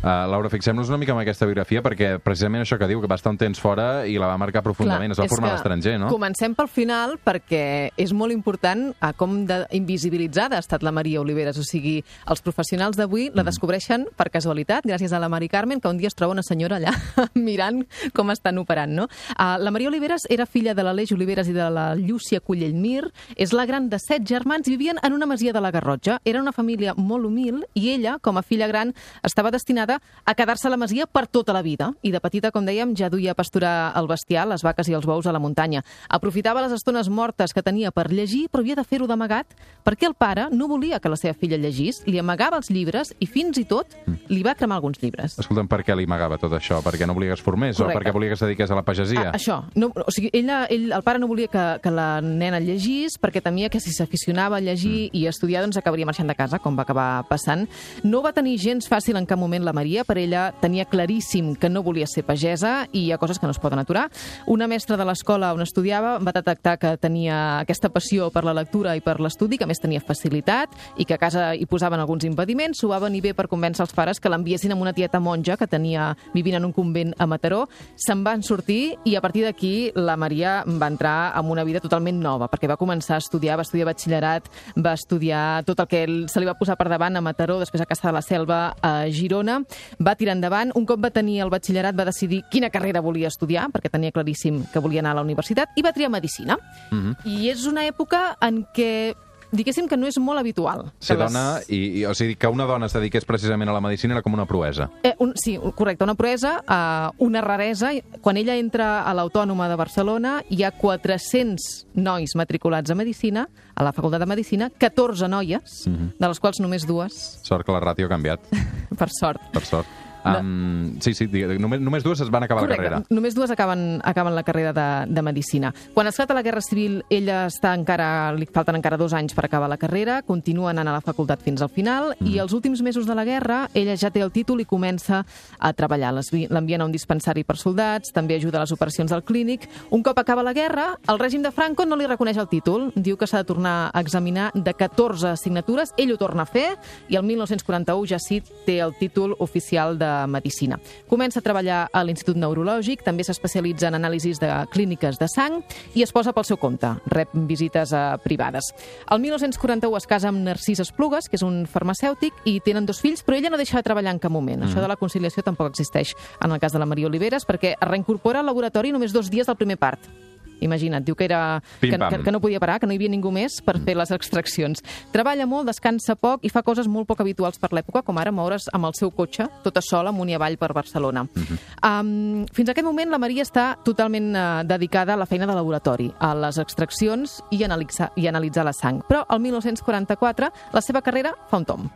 Uh, 0.00 0.26
Laura, 0.30 0.48
fixem-nos 0.48 0.88
una 0.88 0.98
mica 0.98 1.12
en 1.12 1.18
aquesta 1.22 1.46
biografia 1.48 1.82
perquè 1.82 2.14
precisament 2.22 2.62
això 2.64 2.78
que 2.78 2.86
diu, 2.88 3.00
que 3.02 3.08
va 3.10 3.16
estar 3.18 3.32
un 3.32 3.38
temps 3.40 3.58
fora 3.60 4.06
i 4.06 4.16
la 4.20 4.28
va 4.30 4.38
marcar 4.40 4.62
profundament, 4.62 5.12
es 5.12 5.18
va 5.20 5.26
formar 5.28 5.50
a 5.50 5.56
l'estranger, 5.58 5.96
no? 6.00 6.08
Comencem 6.12 6.54
pel 6.54 6.68
final 6.70 7.16
perquè 7.24 7.90
és 8.00 8.12
molt 8.16 8.32
important 8.32 8.90
a 9.00 9.12
com 9.12 9.40
de 9.48 9.64
invisibilitzada 9.76 10.56
ha 10.56 10.62
estat 10.64 10.84
la 10.86 10.92
Maria 10.92 11.20
Oliveres. 11.20 11.58
O 11.58 11.64
sigui, 11.66 11.98
els 12.30 12.40
professionals 12.42 12.96
d'avui 12.96 13.28
Mm. 13.30 13.36
la 13.36 13.42
descobreixen 13.44 14.06
per 14.16 14.30
casualitat, 14.30 14.84
gràcies 14.84 15.12
a 15.12 15.18
la 15.18 15.28
Mari 15.28 15.48
Carmen, 15.48 15.80
que 15.80 15.88
un 15.88 15.98
dia 15.98 16.08
es 16.08 16.14
troba 16.14 16.32
una 16.32 16.42
senyora 16.42 16.76
allà 16.78 16.92
mirant 17.34 17.84
com 18.14 18.30
estan 18.30 18.58
operant, 18.58 18.92
no? 18.94 19.04
Uh, 19.36 19.58
la 19.58 19.70
Maria 19.70 19.88
Oliveres 19.88 20.22
era 20.30 20.46
filla 20.46 20.74
de 20.74 20.82
l'Aleix 20.86 21.12
Oliveres 21.12 21.48
i 21.48 21.52
de 21.52 21.68
la 21.70 21.94
Llúcia 21.96 22.40
Collellmir, 22.40 23.10
és 23.36 23.52
la 23.52 23.66
gran 23.66 23.88
de 23.90 23.98
set 23.98 24.24
germans 24.26 24.68
i 24.68 24.76
vivien 24.76 24.98
en 25.02 25.12
una 25.12 25.26
masia 25.26 25.52
de 25.52 25.60
la 25.60 25.70
Garrotxa. 25.70 26.20
Era 26.24 26.40
una 26.40 26.52
família 26.52 26.94
molt 26.94 27.26
humil 27.26 27.64
i 27.74 27.90
ella, 27.90 28.18
com 28.22 28.38
a 28.38 28.42
filla 28.42 28.66
gran, 28.68 28.94
estava 29.22 29.50
destinada 29.50 29.79
a 29.88 30.34
quedar-se 30.34 30.66
a 30.68 30.70
la 30.70 30.76
masia 30.76 31.06
per 31.06 31.26
tota 31.26 31.52
la 31.52 31.62
vida. 31.62 31.92
I 32.02 32.10
de 32.12 32.20
petita, 32.20 32.50
com 32.50 32.64
dèiem, 32.66 32.94
ja 32.96 33.08
duia 33.10 33.32
a 33.32 33.34
pasturar 33.34 33.92
el 33.96 34.06
bestiar, 34.10 34.46
les 34.48 34.62
vaques 34.62 34.88
i 34.88 34.94
els 34.94 35.06
bous 35.06 35.26
a 35.26 35.32
la 35.32 35.38
muntanya. 35.38 35.82
Aprofitava 36.08 36.62
les 36.62 36.72
estones 36.72 37.08
mortes 37.08 37.52
que 37.54 37.62
tenia 37.62 37.90
per 37.90 38.10
llegir, 38.12 38.48
però 38.50 38.60
havia 38.64 38.76
de 38.76 38.84
fer-ho 38.84 39.06
d'amagat 39.06 39.54
perquè 39.84 40.06
el 40.08 40.14
pare 40.14 40.48
no 40.50 40.68
volia 40.68 41.00
que 41.00 41.08
la 41.08 41.16
seva 41.16 41.34
filla 41.34 41.56
llegís, 41.56 42.02
li 42.06 42.18
amagava 42.18 42.56
els 42.58 42.70
llibres 42.70 43.14
i 43.20 43.26
fins 43.26 43.58
i 43.58 43.64
tot 43.64 43.86
li 44.28 44.42
va 44.42 44.54
cremar 44.54 44.76
alguns 44.80 45.00
llibres. 45.02 45.38
Escolta'm, 45.38 45.68
per 45.68 45.82
què 45.86 45.96
li 45.96 46.04
amagava 46.04 46.38
tot 46.38 46.52
això? 46.52 46.80
Perquè 46.82 47.06
no 47.06 47.14
volia 47.14 47.30
que 47.30 47.38
es 47.40 47.44
formés 47.44 47.76
Correcte. 47.76 47.96
o 47.96 48.00
perquè 48.00 48.12
volia 48.12 48.28
que 48.30 48.34
es 48.34 48.40
dediqués 48.44 48.70
a 48.70 48.74
la 48.74 48.82
pagesia? 48.82 49.30
Ah, 49.30 49.36
això. 49.38 49.62
No, 49.74 49.90
o 49.94 50.10
sigui, 50.10 50.30
ella, 50.32 50.64
ell, 50.70 50.90
el 50.92 51.02
pare 51.02 51.18
no 51.18 51.28
volia 51.28 51.48
que, 51.48 51.64
que 51.82 51.90
la 51.90 52.20
nena 52.20 52.60
llegís 52.60 53.16
perquè 53.20 53.42
temia 53.42 53.68
que 53.70 53.80
si 53.80 53.92
s'aficionava 53.92 54.56
a 54.56 54.60
llegir 54.60 54.80
Mm. 54.80 55.16
i 55.16 55.26
a 55.26 55.30
estudiar 55.30 55.60
doncs 55.62 55.76
acabaria 55.76 56.06
marxant 56.06 56.26
de 56.28 56.34
casa, 56.34 56.58
com 56.58 56.76
va 56.76 56.82
acabar 56.82 57.24
passant. 57.28 57.66
No 58.02 58.22
va 58.22 58.32
tenir 58.32 58.56
gens 58.58 58.88
fàcil 58.88 59.16
en 59.16 59.26
cap 59.26 59.38
moment 59.38 59.62
la 59.64 59.69
Maria, 59.72 60.04
per 60.04 60.18
ella 60.18 60.50
tenia 60.60 60.86
claríssim 60.88 61.54
que 61.56 61.70
no 61.70 61.82
volia 61.82 62.06
ser 62.06 62.24
pagesa 62.26 62.86
i 62.92 63.06
hi 63.06 63.12
ha 63.12 63.18
coses 63.18 63.38
que 63.38 63.46
no 63.46 63.54
es 63.54 63.60
poden 63.62 63.78
aturar. 63.78 64.08
Una 64.46 64.68
mestra 64.68 64.96
de 64.96 65.06
l'escola 65.06 65.52
on 65.54 65.62
estudiava 65.64 66.18
va 66.18 66.34
detectar 66.36 66.76
que 66.78 66.96
tenia 67.00 67.60
aquesta 67.60 67.90
passió 67.92 68.30
per 68.30 68.44
la 68.44 68.54
lectura 68.56 68.96
i 68.96 69.04
per 69.04 69.18
l'estudi, 69.20 69.58
que 69.58 69.68
més 69.68 69.80
tenia 69.80 70.02
facilitat 70.04 70.74
i 70.96 71.06
que 71.06 71.14
a 71.16 71.20
casa 71.20 71.50
hi 71.54 71.66
posaven 71.66 72.00
alguns 72.00 72.24
impediments. 72.28 72.80
S'ho 72.80 72.90
va 72.90 73.00
venir 73.02 73.22
bé 73.24 73.34
per 73.34 73.48
convèncer 73.50 73.84
els 73.86 73.94
pares 73.96 74.20
que 74.20 74.30
l'enviessin 74.32 74.72
amb 74.74 74.82
una 74.82 74.94
tieta 74.96 75.20
monja 75.20 75.56
que 75.56 75.68
tenia 75.70 76.10
vivint 76.34 76.58
en 76.58 76.68
un 76.68 76.74
convent 76.76 77.14
a 77.18 77.26
Mataró. 77.26 77.66
Se'n 77.96 78.24
van 78.24 78.42
sortir 78.42 78.96
i 79.04 79.16
a 79.16 79.22
partir 79.24 79.44
d'aquí 79.46 79.92
la 79.94 80.16
Maria 80.16 80.60
va 80.66 80.90
entrar 80.90 81.32
en 81.38 81.50
una 81.50 81.64
vida 81.64 81.80
totalment 81.80 82.20
nova, 82.20 82.48
perquè 82.50 82.68
va 82.70 82.78
començar 82.80 83.18
a 83.18 83.24
estudiar, 83.24 83.58
va 83.58 83.66
estudiar 83.66 83.88
batxillerat, 83.90 84.48
va 84.76 84.94
estudiar 84.96 85.62
tot 85.68 85.80
el 85.80 85.90
que 85.90 86.02
se 86.28 86.40
li 86.40 86.48
va 86.48 86.56
posar 86.58 86.76
per 86.80 86.88
davant 86.90 87.16
a 87.16 87.24
Mataró, 87.24 87.58
després 87.60 87.82
a 87.82 87.88
Casa 87.88 88.08
de 88.08 88.16
la 88.16 88.22
Selva 88.24 88.60
a 88.82 89.06
Girona, 89.12 89.59
va 89.98 90.16
tirar 90.16 90.36
endavant. 90.36 90.72
Un 90.74 90.86
cop 90.86 91.02
va 91.02 91.12
tenir 91.14 91.40
el 91.44 91.50
batxillerat 91.52 91.96
va 91.96 92.08
decidir 92.08 92.42
quina 92.50 92.70
carrera 92.70 93.02
volia 93.04 93.28
estudiar, 93.28 93.68
perquè 93.72 93.90
tenia 93.90 94.12
claríssim 94.12 94.64
que 94.72 94.82
volia 94.82 95.00
anar 95.04 95.12
a 95.16 95.20
la 95.20 95.26
universitat, 95.26 95.74
i 95.76 95.82
va 95.82 95.92
triar 95.92 96.10
Medicina. 96.10 96.58
Mhm. 96.90 97.16
I 97.24 97.50
és 97.50 97.66
una 97.66 97.86
època 97.86 98.36
en 98.40 98.64
què 98.74 99.14
diguéssim 99.52 99.88
que 99.88 99.96
no 99.96 100.06
és 100.06 100.18
molt 100.18 100.38
habitual. 100.40 100.92
Ser 100.98 101.16
les- 101.18 101.32
dona, 101.32 101.60
i, 101.68 102.00
i, 102.00 102.04
o 102.06 102.14
sigui, 102.14 102.36
que 102.36 102.46
una 102.48 102.64
dona 102.66 102.86
es 102.86 102.92
dediqués 102.94 103.24
precisament 103.24 103.68
a 103.68 103.72
la 103.76 103.80
medicina 103.80 104.14
era 104.14 104.22
com 104.22 104.34
una 104.34 104.46
proesa. 104.46 104.90
Eh, 105.02 105.14
un, 105.18 105.32
sí, 105.36 105.58
correcte, 105.74 106.04
una 106.04 106.14
proesa, 106.14 106.60
uh, 106.66 107.14
una 107.24 107.40
raresa. 107.40 107.90
Quan 108.20 108.36
ella 108.36 108.56
entra 108.56 109.02
a 109.02 109.14
l'Autònoma 109.14 109.68
de 109.68 109.76
Barcelona, 109.76 110.42
hi 110.48 110.62
ha 110.62 110.70
400 110.70 111.86
nois 111.94 112.34
matriculats 112.36 112.90
a 112.90 112.94
Medicina, 112.94 113.48
a 113.74 113.84
la 113.84 113.92
Facultat 113.92 114.20
de 114.20 114.26
Medicina, 114.26 114.70
14 114.70 115.28
noies, 115.28 115.84
de 115.86 116.28
les 116.28 116.40
quals 116.40 116.60
només 116.60 116.86
dues, 116.86 117.40
Sort 117.42 117.64
que 117.66 117.72
la 117.72 117.80
ràtio 117.80 118.06
ha 118.06 118.12
canviat, 118.12 118.40
per 119.00 119.08
sort. 119.12 119.40
per 119.52 119.64
sort. 119.64 119.86
Um, 120.24 120.98
sí, 121.00 121.14
sí, 121.14 121.26
digue- 121.26 121.58
només, 121.58 121.80
només 121.80 122.04
dues 122.04 122.20
es 122.20 122.30
van 122.30 122.42
acabar 122.44 122.68
la 122.68 122.76
carrera. 122.76 123.02
Només 123.10 123.34
dues 123.34 123.50
acaben, 123.50 124.00
acaben 124.04 124.34
la 124.34 124.42
carrera 124.42 124.72
de, 124.72 125.12
de 125.12 125.22
Medicina. 125.22 125.72
Quan 125.94 126.06
esclata 126.06 126.34
la 126.34 126.42
Guerra 126.42 126.60
Civil, 126.60 127.04
ella 127.10 127.46
està 127.46 127.74
encara, 127.74 128.32
li 128.36 128.46
falten 128.46 128.76
encara 128.76 128.96
dos 128.96 129.12
anys 129.14 129.34
per 129.34 129.44
acabar 129.46 129.68
la 129.68 129.78
carrera, 129.78 130.22
continua 130.22 130.70
anant 130.70 130.88
a 130.88 130.92
la 130.92 131.00
facultat 131.00 131.40
fins 131.42 131.62
al 131.62 131.70
final, 131.70 132.14
Mm. 132.20 132.26
i 132.26 132.38
els 132.38 132.52
últims 132.52 132.82
mesos 132.82 133.06
de 133.06 133.14
la 133.14 133.24
guerra, 133.24 133.68
ella 133.74 133.96
ja 133.96 134.10
té 134.10 134.20
el 134.20 134.30
títol 134.32 134.60
i 134.60 134.64
comença 134.64 135.24
a 135.58 135.72
treballar. 135.72 136.12
L'envien 136.50 136.80
a 136.80 136.84
un 136.84 136.92
dispensari 136.92 137.44
per 137.44 137.56
soldats, 137.56 138.12
també 138.12 138.36
ajuda 138.36 138.58
a 138.58 138.62
les 138.62 138.72
operacions 138.72 139.10
del 139.10 139.22
clínic. 139.22 139.68
Un 139.90 140.02
cop 140.02 140.18
acaba 140.18 140.42
la 140.42 140.52
guerra, 140.52 140.98
el 141.08 141.18
règim 141.18 141.42
de 141.42 141.50
Franco 141.52 141.86
no 141.86 141.96
li 141.96 142.06
reconeix 142.06 142.36
el 142.36 142.48
títol. 142.48 142.92
Diu 142.94 143.16
que 143.16 143.26
s'ha 143.26 143.38
de 143.38 143.44
tornar 143.44 143.90
a 143.94 144.00
examinar 144.00 144.50
de 144.54 144.74
14 144.74 145.28
assignatures. 145.28 145.94
Ell 145.96 146.12
ho 146.12 146.18
torna 146.18 146.42
a 146.42 146.46
fer 146.46 146.76
i 147.08 147.16
el 147.16 147.22
1941 147.22 148.06
ja 148.06 148.18
sí 148.18 148.42
té 148.66 148.80
el 148.80 148.94
títol 148.98 149.34
oficial 149.38 149.96
de 149.98 150.09
Medicina. 150.30 150.78
Comença 151.08 151.40
a 151.40 151.44
treballar 151.44 151.80
a 151.92 152.02
l'Institut 152.04 152.38
Neurològic, 152.40 153.04
també 153.06 153.24
s'especialitza 153.26 153.88
en 153.90 153.98
anàlisis 153.98 154.40
de 154.42 154.50
clíniques 154.72 155.18
de 155.20 155.28
sang 155.30 155.60
i 155.94 156.04
es 156.04 156.12
posa 156.12 156.34
pel 156.36 156.46
seu 156.48 156.58
compte, 156.60 156.92
rep 157.12 157.34
visites 157.48 157.92
eh, 157.96 158.04
privades. 158.24 158.72
El 159.10 159.22
1941 159.24 160.00
es 160.00 160.08
casa 160.10 160.30
amb 160.30 160.44
Narcís 160.46 160.82
Esplugues, 160.82 161.28
que 161.28 161.38
és 161.40 161.46
un 161.46 161.64
farmacèutic, 161.70 162.44
i 162.44 162.58
tenen 162.64 162.88
dos 162.88 163.02
fills, 163.02 163.24
però 163.26 163.38
ella 163.38 163.52
no 163.52 163.60
deixa 163.60 163.78
de 163.78 163.86
treballar 163.86 164.14
en 164.14 164.22
cap 164.22 164.32
moment. 164.32 164.64
Això 164.66 164.82
de 164.82 164.90
la 164.90 164.98
conciliació 165.00 165.44
tampoc 165.46 165.72
existeix 165.72 166.14
en 166.40 166.52
el 166.52 166.60
cas 166.62 166.72
de 166.72 166.82
la 166.82 166.88
Maria 166.88 167.10
Oliveres, 167.10 167.46
perquè 167.48 167.76
es 167.76 167.88
reincorpora 167.88 168.40
al 168.40 168.50
laboratori 168.50 168.92
només 168.92 169.14
dos 169.16 169.30
dies 169.30 169.48
del 169.48 169.58
primer 169.60 169.78
part. 169.80 170.29
Imagina't, 170.60 171.04
diu 171.04 171.16
que, 171.16 171.26
era, 171.26 171.60
que, 171.80 171.90
que, 171.90 172.22
que 172.24 172.32
no 172.32 172.40
podia 172.40 172.60
parar, 172.60 172.78
que 172.80 172.88
no 172.88 172.94
hi 172.94 173.00
havia 173.00 173.12
ningú 173.12 173.32
més 173.34 173.60
per 173.64 173.78
fer 173.84 173.96
les 173.98 174.12
extraccions. 174.14 174.82
Treballa 175.14 175.46
molt, 175.50 175.68
descansa 175.70 176.16
poc 176.16 176.44
i 176.46 176.52
fa 176.52 176.62
coses 176.66 176.88
molt 176.90 177.08
poc 177.08 177.22
habituals 177.24 177.60
per 177.60 177.72
l'època, 177.76 178.04
com 178.06 178.20
ara 178.20 178.32
moure's 178.34 178.68
amb 178.76 178.88
el 178.90 178.96
seu 178.98 179.12
cotxe, 179.14 179.48
tota 179.64 179.82
sola, 179.84 180.14
amunt 180.14 180.30
i 180.30 180.38
avall 180.38 180.58
per 180.60 180.72
Barcelona. 180.76 181.26
um, 181.26 182.46
fins 182.52 182.68
a 182.68 182.74
aquest 182.74 182.86
moment 182.86 183.10
la 183.10 183.20
Maria 183.22 183.44
està 183.46 183.74
totalment 183.84 184.32
uh, 184.34 184.62
dedicada 184.64 185.14
a 185.14 185.20
la 185.20 185.26
feina 185.26 185.48
de 185.48 185.56
laboratori, 185.56 186.10
a 186.18 186.34
les 186.46 186.60
extraccions 186.62 187.40
i 187.50 187.64
analitzar, 187.64 188.12
i 188.16 188.28
analitzar 188.28 188.66
la 188.68 188.76
sang. 188.76 189.02
Però 189.08 189.24
el 189.30 189.42
1944 189.44 190.52
la 190.72 190.84
seva 190.84 191.02
carrera 191.02 191.34
fa 191.50 191.62
un 191.62 191.68
tom. 191.68 191.90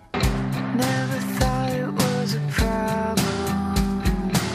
Never 0.75 1.13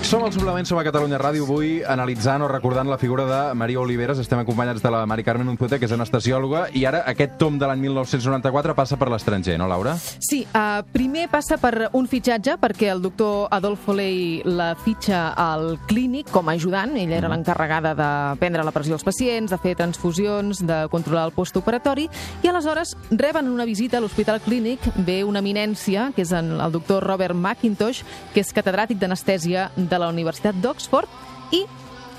Som 0.09 0.23
al 0.23 0.33
Suplement, 0.33 0.65
som 0.65 0.79
a 0.79 0.81
Catalunya 0.81 1.19
Ràdio, 1.21 1.43
avui 1.45 1.83
analitzant 1.85 2.41
o 2.41 2.47
recordant 2.49 2.87
la 2.89 2.97
figura 2.97 3.27
de 3.29 3.53
Maria 3.53 3.77
Oliveres. 3.77 4.17
Estem 4.17 4.39
acompanyats 4.41 4.81
de 4.81 4.89
la 4.89 5.03
Mari 5.05 5.21
Carmen 5.21 5.51
Unzueta, 5.51 5.77
que 5.77 5.85
és 5.85 5.91
anestesiòloga, 5.93 6.63
i 6.73 6.81
ara 6.89 7.03
aquest 7.05 7.35
tom 7.37 7.59
de 7.61 7.67
l'any 7.69 7.83
1994 7.83 8.73
passa 8.73 8.97
per 8.97 9.11
l'estranger, 9.13 9.59
no, 9.61 9.67
Laura? 9.69 9.93
Sí, 10.01 10.39
uh, 10.49 10.81
primer 10.95 11.27
passa 11.29 11.59
per 11.61 11.91
un 11.93 12.09
fitxatge, 12.09 12.55
perquè 12.57 12.89
el 12.89 13.03
doctor 13.03 13.53
Adolfo 13.53 13.93
Ley 13.93 14.41
la 14.49 14.71
fitxa 14.81 15.27
al 15.37 15.75
clínic 15.85 16.33
com 16.33 16.49
a 16.49 16.57
ajudant. 16.57 16.97
Ella 16.97 17.19
era 17.19 17.29
l'encarregada 17.29 17.93
de 17.93 18.09
prendre 18.41 18.65
la 18.65 18.73
pressió 18.73 18.97
als 18.97 19.05
pacients, 19.05 19.53
de 19.53 19.61
fer 19.61 19.75
transfusions, 19.77 20.63
de 20.65 20.79
controlar 20.89 21.27
el 21.29 21.35
postoperatori, 21.37 22.07
i 22.41 22.49
aleshores 22.49 22.95
reben 23.11 23.53
una 23.53 23.69
visita 23.69 24.01
a 24.01 24.01
l'Hospital 24.01 24.41
Clínic, 24.41 24.89
ve 25.05 25.21
una 25.21 25.45
eminència, 25.45 26.09
que 26.17 26.25
és 26.25 26.33
el 26.33 26.57
doctor 26.73 27.05
Robert 27.05 27.37
McIntosh, 27.37 28.01
que 28.33 28.41
és 28.41 28.53
catedràtic 28.57 28.97
d'anestèsia 28.97 29.69
de 29.77 29.98
la 29.99 30.09
Universitat 30.11 30.57
d'Oxford, 30.63 31.09
i 31.55 31.65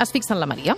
es 0.00 0.12
fixa 0.14 0.34
en 0.36 0.40
la 0.42 0.48
Maria. 0.50 0.76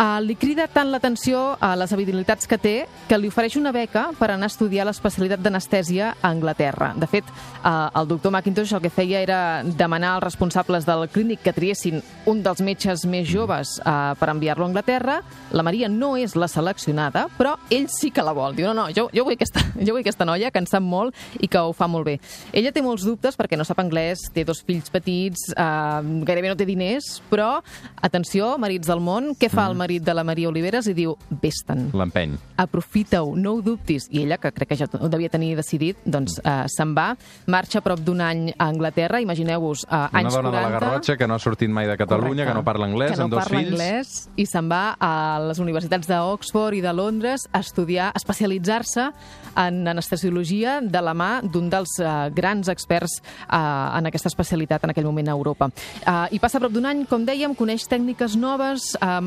Uh, 0.00 0.16
li 0.24 0.32
crida 0.32 0.64
tant 0.64 0.88
l'atenció 0.88 1.58
a 1.60 1.74
les 1.76 1.90
habilitats 1.92 2.48
que 2.48 2.56
té 2.56 2.70
que 3.04 3.18
li 3.20 3.28
ofereix 3.28 3.58
una 3.60 3.68
beca 3.68 4.06
per 4.16 4.30
anar 4.32 4.46
a 4.48 4.52
estudiar 4.54 4.86
l'especialitat 4.88 5.42
d'anestèsia 5.44 6.14
a 6.14 6.30
Anglaterra. 6.30 6.94
De 6.96 7.04
fet, 7.04 7.26
uh, 7.28 7.90
el 8.00 8.08
doctor 8.08 8.32
McIntosh 8.32 8.72
el 8.78 8.80
que 8.80 8.88
feia 8.88 9.20
era 9.20 9.40
demanar 9.62 10.14
als 10.14 10.24
responsables 10.24 10.86
del 10.88 11.04
clínic 11.12 11.42
que 11.44 11.52
triessin 11.52 12.00
un 12.24 12.40
dels 12.40 12.62
metges 12.64 13.04
més 13.04 13.26
joves 13.28 13.74
uh, 13.82 14.14
per 14.16 14.30
enviar-lo 14.32 14.64
a 14.64 14.70
Anglaterra. 14.70 15.18
La 15.52 15.66
Maria 15.66 15.90
no 15.92 16.14
és 16.16 16.32
la 16.32 16.48
seleccionada, 16.48 17.26
però 17.36 17.58
ell 17.68 17.90
sí 17.92 18.08
que 18.08 18.24
la 18.24 18.32
vol. 18.32 18.56
Diu, 18.56 18.70
no, 18.70 18.78
no, 18.78 18.88
jo, 18.96 19.10
jo, 19.12 19.26
vull, 19.28 19.36
aquesta, 19.36 19.66
jo 19.84 19.92
vull 19.92 20.00
aquesta 20.00 20.24
noia 20.24 20.48
que 20.48 20.64
en 20.64 20.70
sap 20.70 20.80
molt 20.80 21.12
i 21.44 21.50
que 21.50 21.60
ho 21.60 21.76
fa 21.76 21.90
molt 21.92 22.08
bé. 22.08 22.16
Ella 22.56 22.72
té 22.72 22.80
molts 22.80 23.04
dubtes 23.04 23.36
perquè 23.36 23.60
no 23.60 23.68
sap 23.68 23.84
anglès, 23.84 24.24
té 24.32 24.48
dos 24.48 24.64
fills 24.64 24.88
petits, 24.88 25.50
uh, 25.52 26.00
gairebé 26.24 26.54
no 26.54 26.56
té 26.56 26.64
diners, 26.72 27.18
però, 27.28 27.58
atenció, 28.00 28.54
marits 28.56 28.88
del 28.88 29.04
món, 29.04 29.34
què 29.36 29.52
fa 29.52 29.68
el 29.68 29.76
marit 29.76 29.89
de 29.98 30.14
la 30.14 30.22
Maria 30.24 30.48
Oliveres? 30.48 30.86
I 30.86 30.94
diu, 30.94 31.16
vés-te'n 31.42 31.90
L'empeny. 31.96 32.36
aprofita-ho, 32.56 33.34
no 33.36 33.54
ho 33.54 33.62
dubtis. 33.62 34.06
I 34.10 34.22
ella, 34.22 34.38
que 34.38 34.52
crec 34.52 34.68
que 34.68 34.76
ja 34.76 34.86
ho 35.00 35.08
devia 35.08 35.28
tenir 35.28 35.56
decidit, 35.56 35.98
doncs 36.04 36.38
eh, 36.44 36.64
se'n 36.68 36.94
va, 36.94 37.16
marxa 37.46 37.80
prop 37.80 37.98
d'un 38.00 38.20
any 38.20 38.50
a 38.56 38.68
Anglaterra, 38.68 39.20
imagineu-vos, 39.20 39.84
eh, 39.84 39.94
Una 39.94 40.10
anys 40.20 40.34
dona 40.34 40.50
40... 40.50 40.56
de 40.56 40.62
la 40.62 40.70
Garrotxa 40.78 41.16
que 41.16 41.26
no 41.26 41.34
ha 41.34 41.38
sortit 41.38 41.68
mai 41.70 41.86
de 41.88 41.96
Catalunya, 41.96 42.44
Correcte. 42.44 42.48
que 42.52 42.54
no 42.54 42.64
parla 42.64 42.86
anglès, 42.86 43.10
que 43.12 43.16
no 43.18 43.24
amb 43.24 43.32
dos 43.34 43.44
parla 43.44 43.58
fills. 43.58 43.72
anglès, 43.80 44.28
i 44.36 44.46
se'n 44.46 44.68
va 44.70 44.96
a 45.00 45.40
les 45.48 45.58
universitats 45.58 46.06
d'Oxford 46.06 46.74
i 46.76 46.80
de 46.80 46.92
Londres 46.92 47.48
a 47.52 47.60
estudiar, 47.60 48.10
a 48.14 48.16
especialitzar-se 48.20 49.10
en 49.56 49.88
anestesiologia 49.88 50.80
de 50.80 51.00
la 51.02 51.14
mà 51.14 51.40
d'un 51.42 51.68
dels 51.70 51.96
eh, 51.98 52.30
grans 52.34 52.68
experts 52.68 53.18
eh, 53.20 53.56
en 53.56 54.06
aquesta 54.06 54.28
especialitat 54.28 54.84
en 54.84 54.90
aquell 54.90 55.04
moment 55.08 55.28
a 55.28 55.32
Europa. 55.32 55.70
Eh, 56.06 56.36
I 56.36 56.38
passa 56.38 56.60
prop 56.60 56.72
d'un 56.72 56.86
any, 56.86 57.04
com 57.06 57.24
dèiem, 57.26 57.54
coneix 57.58 57.86
tècniques 57.90 58.36
noves, 58.36 58.94
eh, 59.00 59.20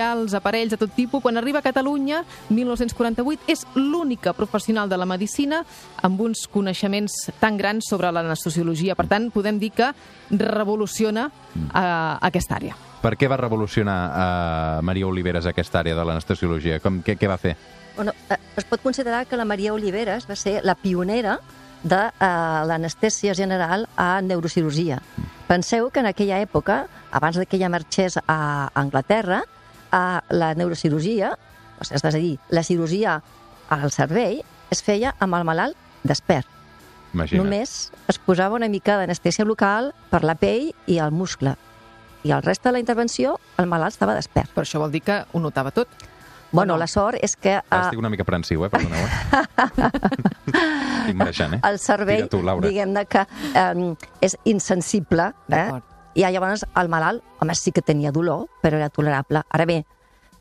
materials, 0.00 0.34
aparells 0.34 0.70
de 0.70 0.78
tot 0.78 0.92
tipus. 0.94 1.22
Quan 1.22 1.36
arriba 1.36 1.58
a 1.58 1.62
Catalunya, 1.62 2.24
1948, 2.48 3.44
és 3.48 3.66
l'única 3.74 4.32
professional 4.32 4.88
de 4.88 4.96
la 4.96 5.06
medicina 5.06 5.64
amb 6.02 6.20
uns 6.20 6.46
coneixements 6.48 7.30
tan 7.40 7.56
grans 7.58 7.84
sobre 7.88 8.10
l'anestesiologia. 8.10 8.96
Per 8.96 9.06
tant, 9.06 9.30
podem 9.30 9.58
dir 9.58 9.70
que 9.70 9.92
revoluciona 10.30 11.28
eh, 11.28 12.16
aquesta 12.20 12.56
àrea. 12.56 12.76
Per 13.00 13.14
què 13.16 13.28
va 13.28 13.38
revolucionar 13.40 13.98
uh, 14.10 14.82
Maria 14.84 15.06
Oliveres 15.08 15.46
aquesta 15.48 15.80
àrea 15.80 15.96
de 15.96 16.04
l'anestesiologia? 16.04 16.80
Com, 16.80 17.00
què, 17.00 17.16
què 17.16 17.28
va 17.28 17.38
fer? 17.40 17.54
Bueno, 17.96 18.12
eh, 18.28 18.36
es 18.56 18.64
pot 18.68 18.82
considerar 18.82 19.24
que 19.26 19.38
la 19.40 19.48
Maria 19.48 19.72
Oliveres 19.72 20.28
va 20.28 20.36
ser 20.36 20.60
la 20.64 20.74
pionera 20.76 21.38
de 21.82 21.96
eh, 21.96 22.26
l'anestèsia 22.68 23.32
general 23.34 23.86
a 23.96 24.20
neurocirurgia. 24.20 25.00
Penseu 25.48 25.88
que 25.90 26.04
en 26.04 26.10
aquella 26.12 26.42
època, 26.44 26.84
abans 27.10 27.40
de 27.40 27.46
que 27.48 27.56
ella 27.56 27.72
marxés 27.72 28.20
a 28.26 28.68
Anglaterra, 28.74 29.46
a 29.92 30.22
la 30.30 30.54
neurocirurgia, 30.54 31.34
o 31.80 31.84
sigui, 31.84 31.98
és 31.98 32.04
a 32.04 32.14
dir, 32.16 32.38
la 32.50 32.64
cirurgia 32.66 33.20
al 33.70 33.90
cervell 33.94 34.40
es 34.70 34.82
feia 34.82 35.14
amb 35.18 35.38
el 35.38 35.46
malalt 35.48 35.76
despert. 36.06 36.46
Imagina't. 37.14 37.42
Només 37.42 37.90
es 38.10 38.20
posava 38.22 38.54
una 38.54 38.68
mica 38.70 38.96
d'anestèsia 39.00 39.46
local 39.46 39.90
per 40.12 40.22
la 40.26 40.36
pell 40.38 40.70
i 40.86 41.00
el 41.02 41.10
muscle. 41.10 41.56
I 42.22 42.34
el 42.36 42.42
reste 42.44 42.68
de 42.68 42.76
la 42.76 42.82
intervenció, 42.82 43.38
el 43.58 43.66
malalt 43.66 43.96
estava 43.96 44.14
despert. 44.14 44.52
Però 44.54 44.66
això 44.66 44.82
vol 44.82 44.92
dir 44.92 45.02
que 45.02 45.22
ho 45.32 45.40
notava 45.42 45.72
tot. 45.74 45.88
Bueno, 46.52 46.74
no? 46.74 46.80
la 46.82 46.86
sort 46.90 47.18
és 47.22 47.36
que 47.38 47.52
Ara 47.60 47.64
eh, 47.70 47.84
estic 47.86 48.00
una 48.00 48.10
mica 48.10 48.24
aprensiu, 48.26 48.64
eh? 48.66 48.70
Perdoneu. 48.72 49.04
Eh? 49.06 49.42
estic 51.00 51.18
marejant, 51.18 51.54
eh? 51.54 51.60
el 51.68 51.78
cervell, 51.78 52.26
diguem-ne 52.64 53.04
que 53.06 53.22
eh, 53.54 53.92
és 54.26 54.34
insensible, 54.50 55.28
eh? 55.54 55.68
I 56.20 56.26
llavors 56.28 56.66
el 56.76 56.88
malalt, 56.92 57.22
home, 57.40 57.54
sí 57.56 57.72
que 57.72 57.80
tenia 57.82 58.10
dolor, 58.12 58.46
però 58.60 58.76
era 58.76 58.90
tolerable. 58.92 59.40
Ara 59.48 59.64
bé, 59.66 59.78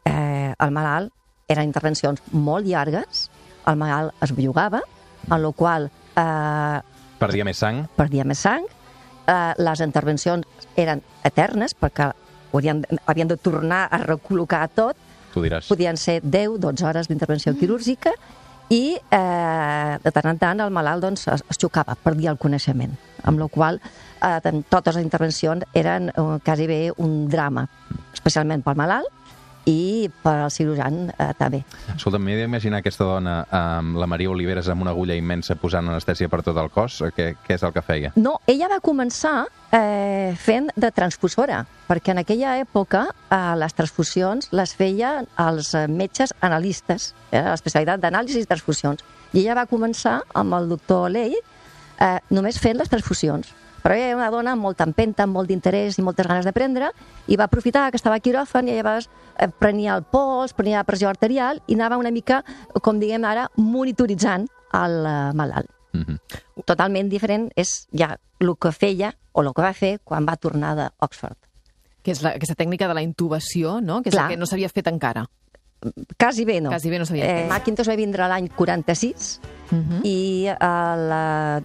eh, 0.05 0.53
el 0.59 0.71
malalt 0.75 1.13
eren 1.49 1.69
intervencions 1.69 2.19
molt 2.35 2.67
llargues, 2.67 3.29
el 3.69 3.77
malalt 3.79 4.11
es 4.25 4.33
bellugava, 4.35 4.81
en 5.29 5.41
la 5.43 5.51
qual 5.55 5.89
eh, 6.15 6.79
Perdia 7.19 7.45
més 7.45 7.57
sang. 7.59 7.85
perdia 7.95 8.23
més 8.25 8.39
sang, 8.39 8.65
eh, 9.27 9.53
les 9.57 9.81
intervencions 9.85 10.45
eren 10.75 11.01
eternes, 11.23 11.75
perquè 11.75 12.11
haurien, 12.53 12.83
havien 13.05 13.27
de 13.27 13.37
tornar 13.37 13.87
a 13.91 13.99
recol·locar 14.03 14.67
tot, 14.75 14.97
Tu 15.33 15.41
diràs. 15.45 15.67
podien 15.69 15.95
ser 15.97 16.21
10-12 16.23 16.83
hores 16.87 17.07
d'intervenció 17.07 17.53
quirúrgica 17.55 18.11
i 18.69 18.95
eh, 18.95 19.93
de 20.03 20.11
tant 20.13 20.29
en 20.29 20.39
tant 20.41 20.61
el 20.61 20.73
malalt 20.73 21.03
doncs, 21.03 21.27
es, 21.33 21.43
es 21.49 21.59
xocava, 21.61 21.95
perdia 22.03 22.31
el 22.33 22.37
coneixement, 22.41 22.93
amb 23.25 23.41
la 23.41 23.49
qual 23.49 23.79
eh, 23.81 24.61
totes 24.69 24.95
les 24.95 25.03
intervencions 25.03 25.65
eren 25.73 26.11
eh, 26.13 26.27
quasi 26.45 26.67
bé 26.69 26.81
un 26.97 27.23
drama, 27.29 27.65
especialment 28.13 28.63
pel 28.65 28.77
malalt 28.77 29.09
i 29.67 30.09
per 30.23 30.35
al 30.45 30.51
cirurgian 30.51 31.09
eh, 31.11 31.29
també. 31.37 31.61
Escolta, 31.95 32.19
m'he 32.21 32.37
d'imaginar 32.39 32.79
aquesta 32.79 33.07
dona 33.07 33.35
amb 33.51 33.99
la 33.99 34.07
Maria 34.09 34.31
Oliveres 34.31 34.69
amb 34.71 34.85
una 34.85 34.93
agulla 34.95 35.17
immensa 35.17 35.57
posant 35.59 35.89
anestèsia 35.89 36.29
per 36.29 36.41
tot 36.45 36.57
el 36.57 36.71
cos. 36.73 37.01
Què, 37.15 37.33
què 37.45 37.57
és 37.57 37.65
el 37.65 37.73
que 37.75 37.83
feia? 37.85 38.13
No, 38.15 38.37
ella 38.47 38.69
va 38.71 38.79
començar 38.83 39.45
eh, 39.75 40.33
fent 40.39 40.71
de 40.75 40.91
transfusora, 40.95 41.63
perquè 41.89 42.15
en 42.15 42.23
aquella 42.23 42.57
època 42.61 43.05
eh, 43.09 43.39
les 43.59 43.77
transfusions 43.77 44.51
les 44.55 44.75
feien 44.75 45.29
els 45.39 45.73
metges 45.89 46.33
analistes, 46.41 47.13
eh, 47.31 47.43
l'especialitat 47.51 48.01
d'anàlisi 48.03 48.43
i 48.43 48.49
transfusions. 48.49 49.05
I 49.33 49.43
ella 49.43 49.61
va 49.61 49.69
començar 49.69 50.19
amb 50.33 50.57
el 50.57 50.69
doctor 50.71 51.09
Ley 51.13 51.35
eh, 51.35 52.17
només 52.33 52.57
fent 52.61 52.79
les 52.79 52.89
transfusions. 52.89 53.53
Però 53.83 53.95
ella 53.95 54.09
era 54.11 54.17
una 54.17 54.29
dona 54.29 54.51
amb 54.53 54.61
molta 54.61 54.83
empenta, 54.83 55.23
amb 55.23 55.33
molt 55.33 55.47
d'interès 55.49 55.97
i 55.99 56.05
moltes 56.05 56.27
ganes 56.27 56.45
d'aprendre, 56.45 56.91
i 57.27 57.37
va 57.39 57.45
aprofitar 57.45 57.89
que 57.91 57.97
estava 57.97 58.17
a 58.19 58.23
quiròfan 58.23 58.67
i 58.67 58.75
llavors 58.75 59.09
eh, 59.37 59.47
prenia 59.47 59.95
el 59.95 60.03
pols, 60.03 60.53
prenia 60.53 60.81
la 60.81 60.87
pressió 60.87 61.09
arterial 61.09 61.61
i 61.67 61.75
anava 61.79 61.97
una 61.97 62.11
mica, 62.11 62.43
com 62.81 62.99
diguem 62.99 63.25
ara, 63.25 63.49
monitoritzant 63.55 64.47
el 64.73 65.05
eh, 65.05 65.33
malalt 65.33 65.75
Mhm. 65.91 66.19
totalment 66.65 67.09
diferent 67.09 67.47
és 67.57 67.87
ja 67.97 68.11
el 68.39 68.51
que 68.61 68.71
feia 68.71 69.15
o 69.33 69.41
el 69.41 69.53
que 69.55 69.63
va 69.65 69.73
fer 69.73 69.99
quan 70.03 70.27
va 70.27 70.35
tornar 70.37 70.75
d'Oxford. 70.77 71.37
Que 72.03 72.11
és 72.11 72.21
la, 72.21 72.35
aquesta 72.37 72.53
tècnica 72.55 72.87
de 72.87 72.93
la 72.93 73.01
intubació, 73.01 73.79
no? 73.81 74.03
Que 74.03 74.09
és 74.09 74.15
Clar. 74.15 74.27
la 74.27 74.29
que 74.29 74.37
no 74.37 74.45
s'havia 74.45 74.69
fet 74.69 74.87
encara. 74.87 75.25
Quasi 76.17 76.45
bé, 76.45 76.59
no. 76.61 76.69
Quasi 76.69 76.89
bé 76.89 76.99
no 76.99 77.05
s'havia 77.05 77.25
Eh. 77.25 77.47
Macintosh 77.47 77.87
va 77.87 77.95
vindre 77.95 78.27
l'any 78.27 78.49
46 78.55 79.39
Uh 79.71 79.75
-huh. 79.77 80.01
i 80.03 80.47
el 80.47 81.11
eh, 81.13 81.61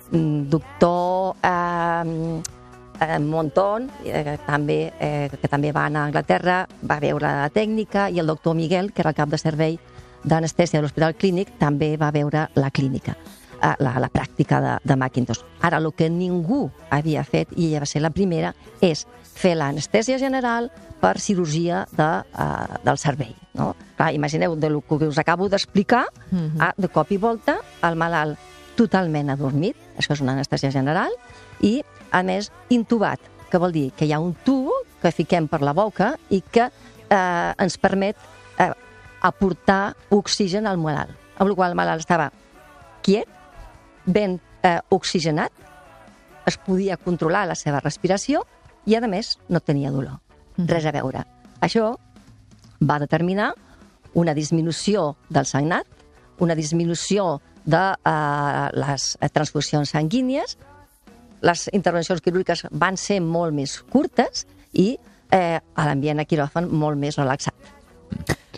doctor 0.46 1.36
eh, 1.42 2.42
eh, 3.00 3.18
Monton, 3.18 3.90
eh, 4.04 4.24
que, 4.24 4.38
també, 4.46 4.92
eh, 5.00 5.30
que 5.40 5.48
també 5.48 5.72
va 5.72 5.86
anar 5.86 6.02
a 6.02 6.04
Anglaterra, 6.06 6.68
va 6.82 7.00
veure 7.00 7.26
la 7.26 7.50
tècnica, 7.50 8.10
i 8.10 8.18
el 8.18 8.26
doctor 8.26 8.54
Miguel, 8.54 8.92
que 8.92 9.02
era 9.02 9.10
el 9.10 9.16
cap 9.16 9.28
de 9.28 9.38
servei 9.38 9.78
d'anestèsia 10.22 10.78
de 10.78 10.82
l'Hospital 10.82 11.14
Clínic, 11.14 11.58
també 11.58 11.96
va 11.96 12.10
veure 12.10 12.48
la 12.54 12.70
clínica, 12.70 13.16
eh, 13.62 13.74
la, 13.78 13.98
la 13.98 14.10
pràctica 14.10 14.60
de, 14.60 14.78
de 14.84 14.96
Macintosh. 14.96 15.42
Ara, 15.60 15.78
el 15.78 15.92
que 15.94 16.08
ningú 16.10 16.70
havia 16.90 17.24
fet, 17.24 17.48
i 17.56 17.68
ella 17.68 17.80
va 17.80 17.86
ser 17.86 18.02
la 18.02 18.10
primera, 18.10 18.54
és 18.80 19.06
fer 19.34 19.54
l'anestèsia 19.58 20.18
general 20.18 20.70
per 21.02 21.18
cirurgia 21.20 21.84
de, 21.92 22.08
uh, 22.22 22.78
del 22.84 22.98
cervell. 22.98 23.34
No? 23.58 23.74
Clar, 23.98 24.12
imagineu, 24.14 24.56
del 24.56 24.80
que 24.82 25.08
us 25.08 25.18
acabo 25.18 25.48
d'explicar, 25.48 26.06
Mhm. 26.30 26.60
ah, 26.60 26.72
de 26.76 26.88
cop 26.88 27.10
i 27.12 27.16
volta, 27.18 27.58
el 27.82 27.96
malalt 27.96 28.38
totalment 28.76 29.30
adormit, 29.30 29.76
això 29.98 30.14
és 30.14 30.20
una 30.20 30.32
anestèsia 30.32 30.70
general, 30.70 31.12
i, 31.60 31.84
a 32.10 32.22
més, 32.22 32.50
intubat, 32.70 33.20
que 33.50 33.58
vol 33.58 33.72
dir 33.72 33.92
que 33.92 34.06
hi 34.06 34.12
ha 34.12 34.18
un 34.18 34.34
tub 34.44 34.70
que 35.02 35.12
fiquem 35.12 35.46
per 35.48 35.60
la 35.62 35.72
boca 35.72 36.16
i 36.30 36.40
que 36.40 36.70
eh, 37.10 37.52
ens 37.58 37.76
permet 37.78 38.16
eh, 38.58 38.72
aportar 39.20 39.94
oxigen 40.10 40.66
al 40.66 40.78
malalt. 40.78 41.12
Amb 41.38 41.50
la 41.50 41.54
qual 41.54 41.70
el 41.70 41.76
malalt 41.76 42.00
estava 42.00 42.32
quiet, 43.02 43.28
ben 44.06 44.40
eh, 44.62 44.80
oxigenat, 44.88 45.52
es 46.46 46.56
podia 46.58 46.96
controlar 46.96 47.46
la 47.46 47.54
seva 47.54 47.80
respiració 47.80 48.44
i, 48.86 48.94
a 48.96 49.00
més, 49.08 49.38
no 49.48 49.60
tenia 49.60 49.90
dolor. 49.90 50.20
Mhm. 50.56 50.68
Res 50.68 50.86
a 50.86 50.92
veure. 50.92 51.24
Això 51.60 51.96
va 52.80 52.98
determinar 52.98 53.54
una 54.14 54.34
disminució 54.34 55.16
del 55.28 55.46
sagnat, 55.46 55.86
una 56.38 56.54
disminució 56.54 57.40
de 57.64 57.82
eh, 58.04 58.68
les 58.74 59.16
eh, 59.20 59.28
transfusions 59.32 59.90
sanguínies, 59.90 60.56
les 61.44 61.68
intervencions 61.72 62.22
quirúrgiques 62.24 62.64
van 62.70 62.96
ser 62.96 63.20
molt 63.20 63.54
més 63.54 63.76
curtes 63.92 64.46
i 64.72 64.94
eh, 65.30 65.60
l'ambient 65.76 66.22
a 66.22 66.28
quiròfan 66.28 66.70
molt 66.70 67.00
més 67.00 67.18
relaxat. 67.20 67.54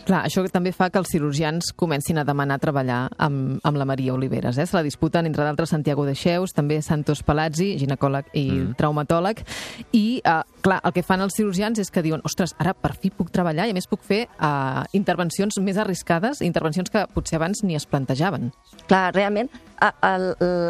Clar, 0.07 0.21
això 0.29 0.45
també 0.55 0.71
fa 0.71 0.87
que 0.95 1.01
els 1.01 1.09
cirurgians 1.11 1.73
comencin 1.75 2.21
a 2.21 2.25
demanar 2.27 2.61
treballar 2.63 3.09
amb, 3.19 3.57
amb 3.67 3.79
la 3.79 3.87
Maria 3.89 4.15
Oliveres. 4.15 4.55
Eh? 4.55 4.67
Se 4.71 4.77
la 4.77 4.85
disputen, 4.87 5.27
entre 5.27 5.43
d'altres, 5.43 5.73
Santiago 5.75 6.05
de 6.07 6.15
Xeus, 6.15 6.53
també 6.55 6.79
Santos 6.83 7.25
Palazzi, 7.27 7.73
ginecòleg 7.81 8.29
i 8.39 8.45
mm. 8.47 8.77
traumatòleg. 8.79 9.43
I, 9.91 10.21
eh, 10.23 10.37
clar, 10.63 10.79
el 10.87 10.95
que 10.95 11.03
fan 11.03 11.25
els 11.25 11.35
cirurgians 11.35 11.81
és 11.83 11.91
que 11.91 12.05
diuen 12.07 12.23
ostres, 12.29 12.55
ara 12.63 12.77
per 12.79 12.93
fi 12.95 13.11
puc 13.11 13.33
treballar 13.35 13.67
i, 13.67 13.75
a 13.75 13.77
més, 13.77 13.89
puc 13.91 14.05
fer 14.07 14.21
eh, 14.29 14.85
intervencions 14.95 15.59
més 15.59 15.81
arriscades, 15.83 16.43
intervencions 16.47 16.93
que 16.93 17.03
potser 17.11 17.41
abans 17.41 17.65
ni 17.67 17.75
es 17.75 17.89
plantejaven. 17.91 18.53
Clar, 18.87 19.09
realment, 19.17 19.51
a, 19.81 19.91
a, 19.91 20.13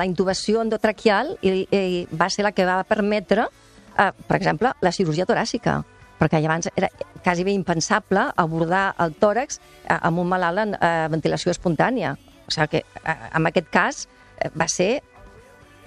la 0.00 0.06
intubació 0.08 0.64
endotraquial 0.64 1.34
i, 1.44 1.66
i 1.68 2.06
va 2.16 2.30
ser 2.32 2.48
la 2.48 2.54
que 2.56 2.64
va 2.64 2.78
permetre, 2.88 3.50
eh, 3.92 4.08
per 4.16 4.40
exemple, 4.40 4.72
la 4.80 4.94
cirurgia 4.96 5.28
toràcica 5.28 5.82
perquè 6.18 6.40
abans 6.44 6.70
era 6.74 6.90
quasi 7.22 7.44
bé 7.44 7.52
impensable 7.52 8.28
abordar 8.36 8.94
el 9.02 9.14
tòrax 9.20 9.58
eh, 9.58 9.96
amb 9.96 10.22
un 10.22 10.30
malalt 10.30 10.64
en 10.64 10.74
eh, 10.78 11.08
ventilació 11.12 11.52
espontània. 11.54 12.14
O 12.46 12.54
sigui 12.54 12.76
que 12.76 12.82
eh, 13.02 13.16
en 13.34 13.50
aquest 13.50 13.70
cas 13.72 14.06
eh, 14.38 14.50
va 14.54 14.68
ser 14.70 15.02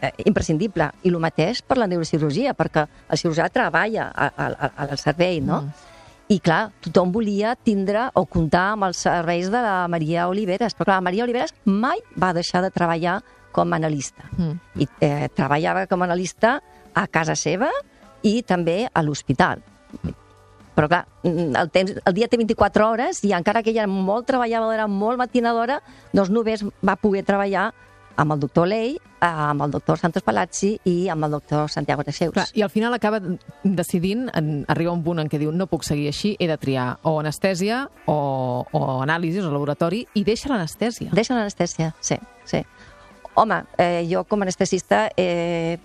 eh, 0.02 0.12
imprescindible. 0.26 0.90
I 1.04 1.12
el 1.12 1.20
mateix 1.24 1.62
per 1.66 1.80
la 1.80 1.88
neurocirurgia, 1.88 2.56
perquè 2.58 2.86
el 3.10 3.22
cirurgià 3.22 3.50
treballa 3.54 4.10
al 4.14 4.98
servei, 5.00 5.42
no? 5.42 5.64
Mm. 5.64 5.88
I 6.30 6.38
clar, 6.46 6.68
tothom 6.86 7.10
volia 7.10 7.56
tindre 7.58 8.04
o 8.14 8.22
comptar 8.30 8.76
amb 8.76 8.86
els 8.86 9.00
serveis 9.02 9.48
de 9.50 9.62
la 9.66 9.88
Maria 9.90 10.28
Oliveres, 10.30 10.76
però 10.78 10.92
clar, 10.92 11.00
la 11.00 11.08
Maria 11.08 11.26
Oliveres 11.26 11.56
mai 11.66 12.04
va 12.22 12.36
deixar 12.38 12.62
de 12.62 12.70
treballar 12.70 13.18
com 13.52 13.74
a 13.74 13.80
analista. 13.82 14.28
Mm. 14.38 14.60
I 14.78 14.88
eh, 15.08 15.30
treballava 15.34 15.88
com 15.90 16.04
a 16.04 16.10
analista 16.12 16.60
a 16.94 17.08
casa 17.10 17.34
seva 17.34 17.72
i 18.22 18.42
també 18.46 18.84
a 18.94 19.02
l'hospital. 19.02 19.64
Però 20.80 20.88
clar, 20.88 21.02
el, 21.28 21.70
temps, 21.76 21.98
el 22.08 22.14
dia 22.16 22.30
té 22.32 22.38
24 22.40 22.86
hores 22.88 23.18
i 23.28 23.34
encara 23.36 23.60
que 23.60 23.74
ella 23.74 23.82
era 23.84 23.92
molt 23.92 24.30
treballadora, 24.30 24.86
molt 24.88 25.20
matinadora, 25.20 25.82
doncs 26.16 26.32
només 26.32 26.64
va 26.64 26.96
poder 26.96 27.26
treballar 27.28 27.66
amb 28.16 28.32
el 28.32 28.40
doctor 28.40 28.70
Ley, 28.72 28.96
amb 29.20 29.66
el 29.66 29.74
doctor 29.76 30.00
Santos 30.00 30.24
Palazzi 30.24 30.72
i 30.88 31.10
amb 31.12 31.28
el 31.28 31.36
doctor 31.36 31.68
Santiago 31.68 32.08
Teixeus. 32.08 32.32
Clar, 32.32 32.48
I 32.56 32.64
al 32.64 32.72
final 32.72 32.96
acaba 32.96 33.20
decidint, 33.64 34.30
en, 34.32 34.64
arriba 34.72 34.96
un 34.96 35.04
punt 35.04 35.20
en 35.20 35.28
què 35.28 35.42
diu 35.42 35.52
no 35.52 35.68
puc 35.68 35.84
seguir 35.84 36.08
així, 36.14 36.38
he 36.40 36.48
de 36.48 36.56
triar 36.60 36.88
o 37.04 37.18
anestèsia 37.20 37.82
o, 38.08 38.18
o 38.72 38.84
anàlisis 39.04 39.44
o 39.44 39.52
laboratori 39.52 40.06
i 40.16 40.24
deixa 40.24 40.52
l'anestèsia. 40.54 41.12
Deixa 41.12 41.36
l'anestèsia, 41.36 41.92
sí, 42.00 42.16
sí. 42.48 42.64
Home, 43.36 43.66
eh, 43.76 44.06
jo 44.08 44.24
com 44.24 44.40
a 44.40 44.48
anestesista 44.48 45.10
eh, 45.16 45.76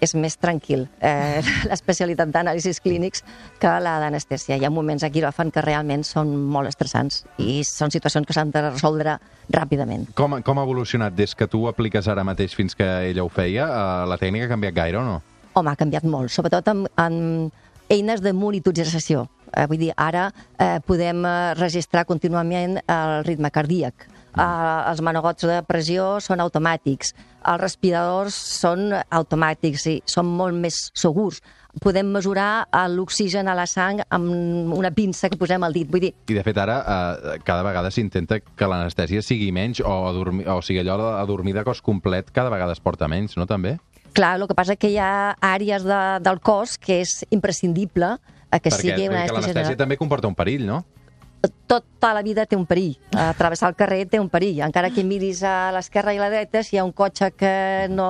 és 0.00 0.14
més 0.18 0.36
tranquil 0.40 0.86
eh, 1.00 1.40
l'especialitat 1.70 2.32
d'anàlisis 2.32 2.80
clínics 2.84 3.24
que 3.60 3.72
la 3.82 3.96
d'anestèsia. 4.02 4.58
Hi 4.58 4.66
ha 4.66 4.72
moments 4.72 5.06
a 5.06 5.10
quiròfan 5.12 5.52
que 5.54 5.64
realment 5.64 6.04
són 6.06 6.32
molt 6.36 6.70
estressants 6.70 7.24
i 7.42 7.60
són 7.66 7.94
situacions 7.94 8.26
que 8.26 8.36
s'han 8.36 8.52
de 8.54 8.64
resoldre 8.68 9.18
ràpidament. 9.52 10.08
Com, 10.18 10.38
com 10.42 10.58
ha 10.58 10.66
evolucionat 10.66 11.16
des 11.16 11.34
que 11.34 11.48
tu 11.50 11.64
ho 11.64 11.70
apliques 11.72 12.08
ara 12.08 12.24
mateix 12.26 12.56
fins 12.56 12.76
que 12.76 12.86
ella 13.10 13.24
ho 13.24 13.32
feia? 13.32 13.68
Eh, 13.68 14.10
la 14.10 14.20
tècnica 14.20 14.48
ha 14.48 14.54
canviat 14.56 14.76
gaire 14.76 15.00
o 15.00 15.06
no? 15.06 15.20
Home, 15.56 15.72
ha 15.72 15.78
canviat 15.80 16.04
molt, 16.04 16.32
sobretot 16.32 16.68
amb, 16.68 16.90
amb 17.00 17.54
eines 17.88 18.20
de 18.20 18.32
monitorització. 18.36 19.26
Eh, 19.52 19.66
vull 19.70 19.80
dir, 19.80 19.92
ara 19.96 20.28
eh, 20.58 20.78
podem 20.86 21.24
eh, 21.24 21.54
registrar 21.58 22.06
contínuament 22.08 22.80
el 22.82 23.24
ritme 23.26 23.50
cardíac, 23.54 24.08
eh, 24.36 24.90
els 24.90 25.02
manogots 25.04 25.46
de 25.48 25.60
pressió 25.66 26.16
són 26.24 26.42
automàtics, 26.44 27.14
els 27.46 27.62
respiradors 27.62 28.34
són 28.34 28.90
automàtics 28.94 29.86
i 29.92 30.00
són 30.08 30.28
molt 30.38 30.58
més 30.58 30.90
segurs. 30.94 31.40
Podem 31.76 32.08
mesurar 32.08 32.64
l'oxigen 32.88 33.50
a 33.52 33.54
la 33.54 33.66
sang 33.68 34.00
amb 34.08 34.72
una 34.72 34.88
pinça 34.96 35.28
que 35.28 35.36
posem 35.36 35.60
al 35.62 35.74
dit. 35.76 35.90
Vull 35.92 36.06
dir... 36.06 36.12
I, 36.24 36.36
de 36.38 36.44
fet, 36.44 36.56
ara 36.56 36.78
eh, 36.80 37.34
cada 37.44 37.66
vegada 37.66 37.90
s'intenta 37.92 38.38
que 38.40 38.68
l'anestèsia 38.70 39.20
sigui 39.24 39.50
menys 39.52 39.82
o, 39.84 39.96
adormi, 40.08 40.46
o 40.48 40.62
sigui, 40.64 40.80
allò 40.80 40.96
de 41.02 41.26
dormir 41.28 41.52
de 41.56 41.66
cos 41.68 41.84
complet 41.84 42.32
cada 42.32 42.52
vegada 42.52 42.72
es 42.72 42.80
porta 42.80 43.10
menys, 43.12 43.36
no, 43.36 43.44
també? 43.48 43.76
Clar, 44.16 44.38
el 44.38 44.48
que 44.48 44.56
passa 44.56 44.78
que 44.80 44.88
hi 44.88 44.96
ha 44.96 45.36
àrees 45.44 45.84
de, 45.84 46.00
del 46.24 46.40
cos 46.40 46.78
que 46.80 47.02
és 47.02 47.18
imprescindible 47.28 48.14
eh, 48.16 48.35
que 48.50 48.70
perquè, 48.70 48.76
sigui 48.76 49.08
una 49.08 49.24
anestèsia... 49.24 49.32
Perquè 49.32 49.40
l'anestèsia 49.40 49.80
també 49.82 49.98
comporta 50.00 50.30
un 50.30 50.38
perill, 50.38 50.66
no? 50.68 50.84
tota 51.66 52.12
la 52.14 52.22
vida 52.22 52.46
té 52.46 52.56
un 52.56 52.66
perill. 52.66 52.96
Atravessar 53.14 53.70
el 53.70 53.76
carrer 53.78 54.04
té 54.10 54.20
un 54.22 54.30
perill. 54.30 54.62
Encara 54.66 54.90
que 54.94 55.04
miris 55.06 55.42
a 55.46 55.72
l'esquerra 55.74 56.14
i 56.14 56.20
a 56.20 56.24
la 56.24 56.30
dreta, 56.32 56.62
si 56.66 56.76
hi 56.76 56.80
ha 56.80 56.86
un 56.86 56.94
cotxe 56.96 57.32
que 57.36 57.52
no 57.92 58.08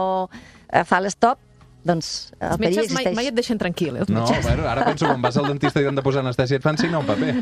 eh, 0.70 0.84
fa 0.88 1.00
l'estop, 1.04 1.40
doncs 1.86 2.32
el 2.40 2.56
perill 2.60 2.82
existeix. 2.82 3.10
Mai, 3.12 3.18
mai 3.20 3.30
et 3.30 3.36
deixen 3.36 3.60
tranquil, 3.60 3.96
eh, 3.96 4.04
els 4.04 4.12
no, 4.12 4.26
bueno, 4.42 4.66
ara 4.68 4.86
penso, 4.88 5.08
quan 5.08 5.22
vas 5.22 5.36
al 5.40 5.50
dentista 5.52 5.82
i 5.82 5.88
han 5.88 5.98
de 5.98 6.04
posar 6.06 6.24
anestèsia, 6.24 6.60
et 6.60 6.64
fan 6.64 6.80
signar 6.80 7.02
un 7.04 7.08
paper. 7.08 7.36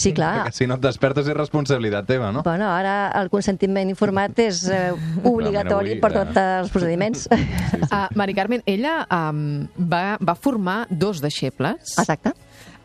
Sí, 0.00 0.14
clar. 0.16 0.32
Perquè 0.46 0.56
si 0.56 0.68
no 0.70 0.78
et 0.78 0.84
despertes 0.84 1.28
és 1.28 1.36
responsabilitat 1.36 2.08
teva, 2.08 2.30
no? 2.32 2.44
Bueno, 2.46 2.70
ara 2.72 3.10
el 3.20 3.28
consentiment 3.32 3.90
informat 3.92 4.38
és 4.40 4.62
eh, 4.72 4.90
obligatori 5.28 5.96
avui, 5.96 6.00
per 6.02 6.12
tots 6.16 6.40
els 6.40 6.72
procediments. 6.74 7.28
Sí, 7.70 7.76
sí. 7.76 7.86
Uh, 7.90 8.08
Mari 8.18 8.34
Carmen, 8.34 8.62
ella 8.68 9.04
um, 9.12 9.66
va, 9.78 10.16
va 10.22 10.34
formar 10.38 10.84
dos 10.90 11.20
deixebles. 11.22 11.94
Exacte 12.00 12.34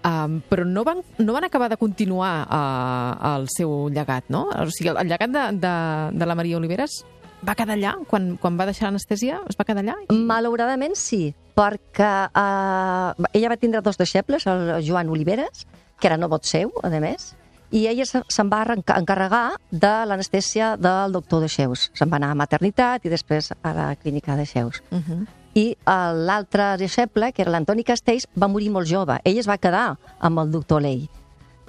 Um, 0.05 0.37
però 0.45 0.61
no 0.69 0.83
van, 0.85 0.99
no 1.17 1.33
van 1.33 1.47
acabar 1.47 1.65
de 1.71 1.79
continuar 1.81 2.45
uh, 2.45 3.31
el 3.31 3.47
seu 3.49 3.87
llegat, 3.89 4.27
no? 4.29 4.43
O 4.53 4.67
sigui, 4.69 4.91
el, 4.91 4.99
el 5.01 5.09
llegat 5.09 5.31
de, 5.33 5.45
de, 5.63 5.71
de 6.13 6.27
la 6.29 6.35
Maria 6.37 6.59
Oliveres 6.59 6.99
va 7.45 7.55
quedar 7.57 7.73
allà? 7.73 7.95
Quan, 8.09 8.35
quan 8.41 8.59
va 8.59 8.67
deixar 8.69 8.91
l'anestèsia, 8.91 9.39
es 9.49 9.57
va 9.57 9.65
quedar 9.65 9.81
allà? 9.81 9.95
I... 10.05 10.19
Malauradament 10.29 10.93
sí, 10.99 11.33
perquè 11.57 12.11
uh, 12.29 13.25
ella 13.31 13.49
va 13.49 13.57
tindre 13.57 13.81
dos 13.81 13.97
deixebles, 13.97 14.45
el 14.51 14.75
Joan 14.85 15.09
Oliveres, 15.09 15.65
que 15.99 16.07
era 16.07 16.17
nebot 16.17 16.45
seu, 16.45 16.71
a 16.83 16.89
més, 16.89 17.33
i 17.71 17.87
ella 17.87 18.05
se'n 18.05 18.51
va 18.51 18.61
encarregar 18.73 19.57
de 19.71 19.95
l'anestèsia 20.05 20.75
del 20.77 21.15
doctor 21.15 21.41
de 21.41 21.49
Xeus. 21.49 21.89
Se'n 21.93 22.11
va 22.11 22.21
anar 22.21 22.31
a 22.31 22.37
maternitat 22.37 23.05
i 23.05 23.09
després 23.09 23.51
a 23.61 23.73
la 23.73 23.89
clínica 23.95 24.35
de 24.35 24.45
Xeus. 24.45 24.83
Uh 24.91 25.01
-huh 25.01 25.25
i 25.55 25.71
l'altre 25.87 26.75
deixeble, 26.77 27.31
que 27.31 27.45
era 27.45 27.53
l'Antoni 27.53 27.85
Castells, 27.87 28.27
va 28.35 28.49
morir 28.51 28.69
molt 28.75 28.89
jove. 28.91 29.21
Ell 29.23 29.39
es 29.39 29.47
va 29.47 29.57
quedar 29.57 29.85
amb 30.19 30.41
el 30.43 30.51
doctor 30.51 30.83
Ley, 30.83 31.05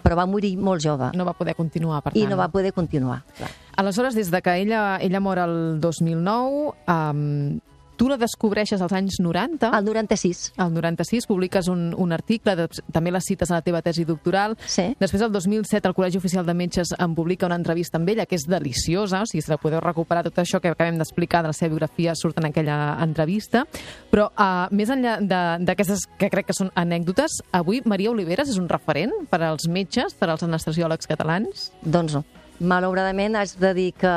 però 0.02 0.18
va 0.18 0.26
morir 0.26 0.56
molt 0.58 0.82
jove. 0.82 1.12
No 1.14 1.24
va 1.24 1.36
poder 1.38 1.54
continuar, 1.54 2.02
per 2.02 2.12
tant. 2.12 2.18
I 2.18 2.26
no 2.26 2.38
va 2.38 2.48
poder 2.50 2.72
continuar, 2.74 3.22
clar. 3.38 3.52
Aleshores, 3.78 4.18
des 4.18 4.32
de 4.32 4.42
que 4.42 4.56
ella, 4.58 4.98
ella 5.00 5.20
mor 5.20 5.38
el 5.38 5.78
2009, 5.80 6.74
um, 6.88 7.60
Tu 7.96 8.08
la 8.10 8.18
descobreixes 8.20 8.82
als 8.84 8.92
anys 8.92 9.16
90. 9.24 9.70
Al 9.72 9.84
96. 9.84 10.52
Al 10.60 10.72
96 10.74 11.26
publiques 11.26 11.68
un, 11.72 11.94
un 11.96 12.12
article, 12.12 12.52
de, 12.58 12.66
també 12.92 13.12
la 13.12 13.22
cites 13.24 13.50
a 13.50 13.56
la 13.56 13.64
teva 13.64 13.80
tesi 13.82 14.04
doctoral. 14.04 14.56
Sí. 14.68 14.90
Després, 15.00 15.24
el 15.24 15.32
2007, 15.32 15.88
el 15.88 15.96
Col·legi 15.96 16.20
Oficial 16.20 16.44
de 16.46 16.54
Metges 16.54 16.92
en 16.98 17.16
publica 17.16 17.48
una 17.48 17.56
entrevista 17.56 17.96
amb 17.96 18.12
ella, 18.12 18.26
que 18.28 18.36
és 18.36 18.44
deliciosa, 18.48 19.22
o 19.24 19.30
sigui, 19.30 19.44
si 19.44 19.52
la 19.52 19.60
podeu 19.60 19.80
recuperar, 19.80 20.26
tot 20.28 20.42
això 20.42 20.60
que 20.60 20.74
acabem 20.74 21.00
d'explicar 21.00 21.42
de 21.42 21.52
la 21.54 21.56
seva 21.56 21.72
biografia 21.72 22.14
surt 22.14 22.40
en 22.42 22.50
aquella 22.50 22.78
entrevista. 23.02 23.64
Però, 24.12 24.28
uh, 24.28 24.68
més 24.76 24.92
enllà 24.92 25.18
d'aquestes 25.64 26.04
que 26.20 26.30
crec 26.32 26.50
que 26.50 26.56
són 26.56 26.72
anècdotes, 26.76 27.40
avui 27.56 27.80
Maria 27.88 28.12
Oliveres 28.12 28.52
és 28.52 28.60
un 28.60 28.68
referent 28.68 29.14
per 29.30 29.40
als 29.46 29.70
metges, 29.72 30.14
per 30.14 30.28
als 30.30 30.44
anestesiòlegs 30.44 31.08
catalans? 31.08 31.70
Doncs 31.82 32.20
no. 32.20 32.26
Malauradament 32.60 33.36
haig 33.36 33.56
de 33.60 33.72
dir 33.76 33.92
que, 33.96 34.16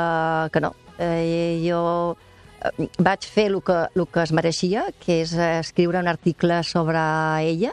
que 0.52 0.60
no. 0.64 0.74
Eh, 1.00 1.60
jo 1.64 2.16
vaig 2.98 3.24
fer 3.24 3.46
el 3.50 3.60
que, 3.64 3.76
el 3.96 4.06
que 4.12 4.24
es 4.24 4.32
mereixia, 4.36 4.84
que 5.00 5.20
és 5.24 5.32
eh, 5.36 5.58
escriure 5.60 6.00
un 6.00 6.10
article 6.10 6.60
sobre 6.66 7.00
ella, 7.46 7.72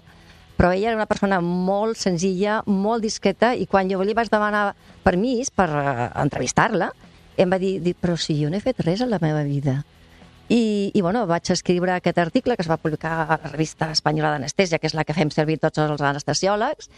però 0.58 0.71
ella 0.73 0.89
era 0.89 0.97
una 0.97 1.10
persona 1.10 1.39
molt 1.41 2.00
senzilla, 2.02 2.62
molt 2.65 3.06
discreta, 3.06 3.54
i 3.54 3.67
quan 3.69 3.91
jo 3.91 4.02
li 4.02 4.15
vaig 4.17 4.32
demanar 4.34 4.71
permís 5.06 5.52
per 5.54 5.67
uh, 5.69 6.08
entrevistar-la, 6.17 6.89
em 7.38 7.54
va 7.54 7.60
dir, 7.62 7.78
dir, 7.84 7.93
però 7.93 8.15
si 8.17 8.39
jo 8.39 8.50
no 8.50 8.58
he 8.58 8.63
fet 8.63 8.82
res 8.82 9.04
a 9.06 9.10
la 9.10 9.21
meva 9.21 9.43
vida. 9.45 9.84
I, 10.50 10.89
I, 10.95 11.02
bueno, 11.04 11.26
vaig 11.30 11.52
escriure 11.54 11.93
aquest 11.93 12.17
article 12.23 12.56
que 12.56 12.63
es 12.65 12.71
va 12.71 12.80
publicar 12.82 13.13
a 13.19 13.38
la 13.43 13.52
revista 13.52 13.91
espanyola 13.93 14.34
d'anestèsia, 14.34 14.80
que 14.80 14.89
és 14.89 14.95
la 14.97 15.06
que 15.06 15.13
fem 15.13 15.30
servir 15.30 15.60
tots 15.62 15.84
els 15.84 16.02
anestesiòlegs, 16.02 16.89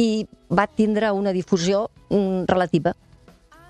i 0.00 0.24
va 0.48 0.66
tindre 0.66 1.10
una 1.12 1.34
difusió 1.36 1.88
mm, 2.08 2.46
relativa, 2.48 2.94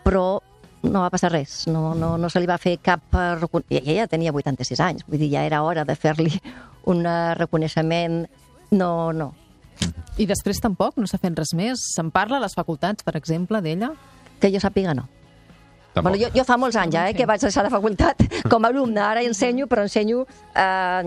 però 0.05 0.43
no 0.85 1.03
va 1.03 1.11
passar 1.13 1.33
res, 1.33 1.65
no, 1.71 1.95
no, 1.99 2.15
no 2.21 2.31
se 2.31 2.43
li 2.43 2.49
va 2.51 2.59
fer 2.61 2.77
cap... 2.83 3.17
I 3.73 3.81
ella 3.81 4.07
tenia 4.11 4.33
86 4.35 4.83
anys, 4.85 5.07
vull 5.09 5.21
dir, 5.23 5.31
ja 5.33 5.45
era 5.47 5.63
hora 5.65 5.85
de 5.89 5.97
fer-li 5.97 6.33
un 6.93 7.05
reconeixement... 7.39 8.25
No, 8.75 9.13
no. 9.15 9.33
I 10.19 10.27
després 10.27 10.61
tampoc? 10.63 10.97
No 10.99 11.07
s'ha 11.11 11.21
fet 11.23 11.37
res 11.39 11.53
més? 11.59 11.83
Se'n 11.95 12.11
parla 12.15 12.39
a 12.39 12.45
les 12.45 12.55
facultats, 12.57 13.07
per 13.07 13.17
exemple, 13.19 13.61
d'ella? 13.63 13.93
Que 14.43 14.51
jo 14.51 14.63
sàpiga, 14.63 14.95
no. 14.97 15.07
Tampoc. 15.95 16.11
Bueno, 16.11 16.19
jo, 16.25 16.31
jo 16.35 16.45
fa 16.47 16.57
molts 16.59 16.77
anys 16.79 16.97
ja, 16.97 17.09
eh, 17.09 17.15
que 17.15 17.27
vaig 17.27 17.43
deixar 17.43 17.63
la 17.67 17.71
facultat 17.71 18.23
com 18.53 18.65
a 18.67 18.71
alumne. 18.73 19.01
Ara 19.03 19.23
ensenyo, 19.23 19.69
però 19.71 19.85
ensenyo 19.87 20.25
eh, 20.27 21.03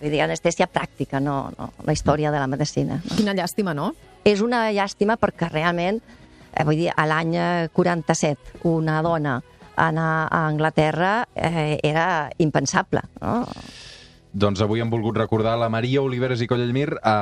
vull 0.00 0.10
dir, 0.10 0.22
anestèsia 0.24 0.66
pràctica, 0.70 1.20
no, 1.22 1.44
no 1.56 1.70
la 1.86 1.94
història 1.94 2.32
de 2.34 2.40
la 2.42 2.48
medicina. 2.50 2.98
No? 3.04 3.18
Quina 3.18 3.36
llàstima, 3.38 3.74
no? 3.76 3.92
És 4.26 4.42
una 4.44 4.66
llàstima 4.74 5.16
perquè 5.20 5.50
realment 5.52 6.00
eh, 6.00 6.19
vull 6.64 6.76
dir, 6.76 6.90
a 6.94 7.06
l'any 7.06 7.36
47, 7.72 8.60
una 8.70 9.00
dona 9.02 9.38
anar 9.80 10.28
a 10.28 10.46
Anglaterra 10.46 11.26
eh, 11.34 11.78
era 11.82 12.30
impensable. 12.38 13.00
No? 13.22 13.46
Doncs 14.30 14.60
avui 14.62 14.78
hem 14.78 14.90
volgut 14.92 15.16
recordar 15.18 15.56
la 15.58 15.66
Maria 15.72 16.02
Oliveres 16.06 16.38
i 16.44 16.46
Collellmir 16.46 16.86
eh, 16.92 17.14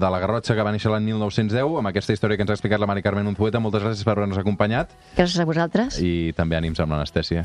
de 0.00 0.08
la 0.14 0.20
Garrotxa 0.22 0.54
que 0.56 0.64
va 0.64 0.72
néixer 0.72 0.88
l'any 0.94 1.04
1910 1.10 1.74
amb 1.82 1.90
aquesta 1.90 2.14
història 2.16 2.38
que 2.38 2.46
ens 2.46 2.54
ha 2.54 2.56
explicat 2.56 2.80
la 2.80 2.88
Mari 2.88 3.02
Carmen 3.04 3.28
Unzueta. 3.28 3.60
Moltes 3.60 3.84
gràcies 3.84 4.06
per 4.06 4.14
haver-nos 4.14 4.40
acompanyat 4.40 4.94
Gràcies 5.18 5.42
a 5.42 5.48
vosaltres. 5.50 5.98
i 6.00 6.32
també 6.38 6.56
ànims 6.56 6.80
amb 6.80 6.94
l'anestèsia. 6.96 7.44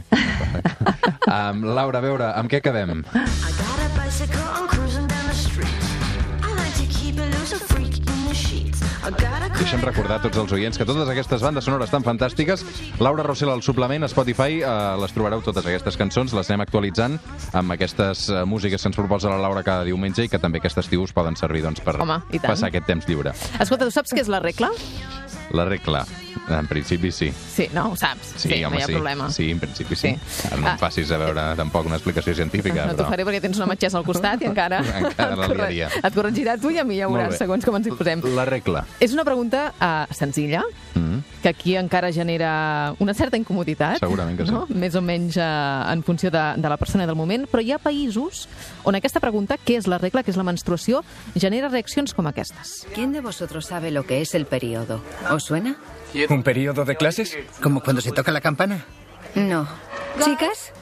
um, 1.28 1.66
Laura, 1.80 2.00
a 2.00 2.06
veure, 2.06 2.32
amb 2.32 2.48
què 2.52 2.62
quedem? 2.64 3.04
I 3.12 3.58
got 3.60 3.84
a 3.84 3.90
bicycle, 3.98 4.40
I'm 4.56 4.68
cruising 4.72 5.09
Deixem 9.00 9.82
recordar 9.84 10.18
a 10.20 10.24
tots 10.24 10.40
els 10.42 10.52
oients 10.56 10.78
que 10.78 10.86
totes 10.88 11.08
aquestes 11.12 11.44
bandes 11.44 11.66
sonores 11.68 11.92
tan 11.92 12.04
fantàstiques, 12.04 12.64
Laura 13.00 13.24
Rossell 13.24 13.52
al 13.54 13.64
suplement 13.64 14.04
a 14.04 14.10
Spotify, 14.12 14.60
eh, 14.60 14.74
les 15.00 15.16
trobareu 15.16 15.44
totes 15.46 15.66
aquestes 15.66 15.98
cançons, 16.00 16.34
les 16.36 16.52
anem 16.52 16.66
actualitzant 16.66 17.20
amb 17.54 17.76
aquestes 17.76 18.28
eh, 18.30 18.44
músiques 18.50 18.82
que 18.82 18.92
ens 18.92 19.00
proposa 19.00 19.32
la 19.32 19.40
Laura 19.42 19.64
cada 19.64 19.88
diumenge 19.88 20.28
i 20.28 20.32
que 20.32 20.40
també 20.42 20.60
aquest 20.60 20.84
estiu 20.84 21.04
us 21.06 21.16
poden 21.16 21.40
servir 21.40 21.64
doncs, 21.66 21.84
per 21.86 21.96
Home, 22.02 22.22
passar 22.44 22.70
aquest 22.70 22.88
temps 22.92 23.08
lliure. 23.08 23.36
Escolta, 23.60 23.86
tu 23.86 23.96
saps 23.96 24.16
què 24.16 24.24
és 24.26 24.32
la 24.32 24.44
regla? 24.44 24.72
La 25.52 25.66
regla, 25.66 26.06
en 26.50 26.68
principi 26.68 27.12
sí. 27.12 27.32
Sí, 27.34 27.68
no? 27.74 27.88
Ho 27.92 27.96
saps? 27.98 28.36
Sí, 28.38 28.50
home, 28.64 28.70
no 28.70 28.80
hi 28.80 28.84
ha 28.84 28.86
sí. 28.86 28.94
problema. 28.94 29.30
Sí, 29.34 29.50
en 29.52 29.60
principi 29.60 29.96
sí. 29.96 30.12
Sí. 30.28 30.48
Ara 30.52 30.58
no 30.62 30.68
Ah. 30.68 30.72
em 30.74 30.78
facis 30.82 31.10
a 31.12 31.18
veure 31.18 31.42
tampoc 31.58 31.86
una 31.90 31.96
explicació 31.98 32.36
científica, 32.36 32.86
No 32.86 32.94
t'ho 32.94 33.04
però... 33.04 33.10
faré 33.10 33.26
perquè 33.26 33.42
tens 33.42 33.58
una 33.58 33.66
metgessa 33.72 33.98
al 33.98 34.06
costat 34.06 34.42
i 34.42 34.46
encara... 34.46 34.80
Encara 35.00 35.36
la 35.36 35.46
et 35.50 35.56
liaria. 35.58 35.90
Et 36.04 36.14
corregirà 36.14 36.58
tu 36.62 36.70
i 36.70 36.78
a 36.78 36.84
mi 36.86 37.00
ja 37.00 37.08
veuràs 37.10 37.38
segons 37.42 37.66
com 37.66 37.76
ens 37.80 37.88
hi 37.90 37.96
posem. 37.98 38.22
La 38.38 38.46
regla. 38.46 38.86
És 39.00 39.14
una 39.18 39.26
pregunta 39.26 39.72
uh, 39.80 40.14
senzilla, 40.14 40.62
Mm. 41.00 41.42
que 41.42 41.50
aquí 41.50 41.76
encara 41.76 42.12
genera 42.12 42.94
una 43.00 43.14
certa 43.14 43.38
incomoditat. 43.38 44.00
Segurament 44.00 44.38
que 44.38 44.46
sí. 44.46 44.52
No? 44.52 44.66
Més 44.70 44.96
o 44.96 45.02
menys 45.02 45.38
uh, 45.40 45.88
en 45.92 46.04
funció 46.04 46.32
de, 46.32 46.44
de 46.58 46.70
la 46.70 46.78
persona 46.78 47.08
del 47.08 47.16
moment, 47.16 47.48
però 47.50 47.64
hi 47.64 47.72
ha 47.72 47.80
països 47.80 48.48
on 48.84 48.98
aquesta 49.00 49.22
pregunta, 49.24 49.58
què 49.58 49.80
és 49.80 49.88
la 49.88 50.00
regla, 50.02 50.24
què 50.24 50.34
és 50.34 50.40
la 50.40 50.46
menstruació, 50.48 51.04
genera 51.36 51.70
reaccions 51.70 52.14
com 52.14 52.28
aquestes. 52.28 52.86
¿Quién 52.94 53.14
de 53.14 53.22
vosotros 53.22 53.66
sabe 53.68 53.92
lo 53.92 54.06
que 54.06 54.22
es 54.22 54.36
el 54.36 54.46
periodo? 54.46 55.02
¿Os 55.32 55.44
suena? 55.44 55.78
¿Un 56.30 56.44
periodo 56.44 56.86
de 56.86 56.96
clases? 56.96 57.38
¿Como 57.62 57.82
cuando 57.82 58.02
se 58.02 58.12
toca 58.12 58.32
la 58.32 58.42
campana? 58.42 58.86
No. 59.36 59.68
Chicas, 60.24 60.74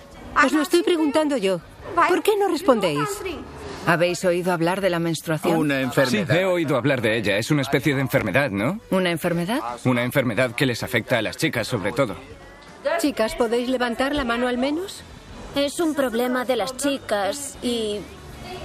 os 0.44 0.54
lo 0.54 0.62
estoy 0.62 0.84
preguntando 0.84 1.38
yo. 1.38 1.60
¿Por 1.96 2.24
qué 2.24 2.32
no 2.40 2.48
respondéis? 2.48 3.00
¿Habéis 3.88 4.24
oído 4.26 4.52
hablar 4.52 4.82
de 4.82 4.90
la 4.90 5.00
menstruación? 5.00 5.56
Una 5.58 5.78
Sí, 5.78 5.84
enfermedad. 5.84 6.36
he 6.36 6.46
oído 6.46 6.76
hablar 6.76 7.02
de 7.02 7.18
ella. 7.18 7.38
Es 7.38 7.52
una 7.52 7.62
especie 7.62 7.96
de 7.96 8.02
enfermedad, 8.02 8.52
¿no? 8.52 8.80
¿Una 8.92 9.12
enfermedad? 9.12 9.62
Una 9.86 10.04
enfermedad 10.04 10.52
que 10.56 10.66
les 10.66 10.84
afecta 10.84 11.18
a 11.18 11.22
las 11.22 11.38
chicas, 11.38 11.68
sobre 11.68 11.94
todo. 11.94 12.16
Chicas, 13.00 13.36
¿podéis 13.36 13.70
levantar 13.70 14.14
la 14.14 14.26
mano 14.26 14.48
al 14.50 14.58
menos? 14.58 15.04
Es 15.56 15.80
un 15.80 15.96
problema 15.96 16.44
de 16.46 16.56
las 16.58 16.76
chicas 16.76 17.58
y 17.64 18.00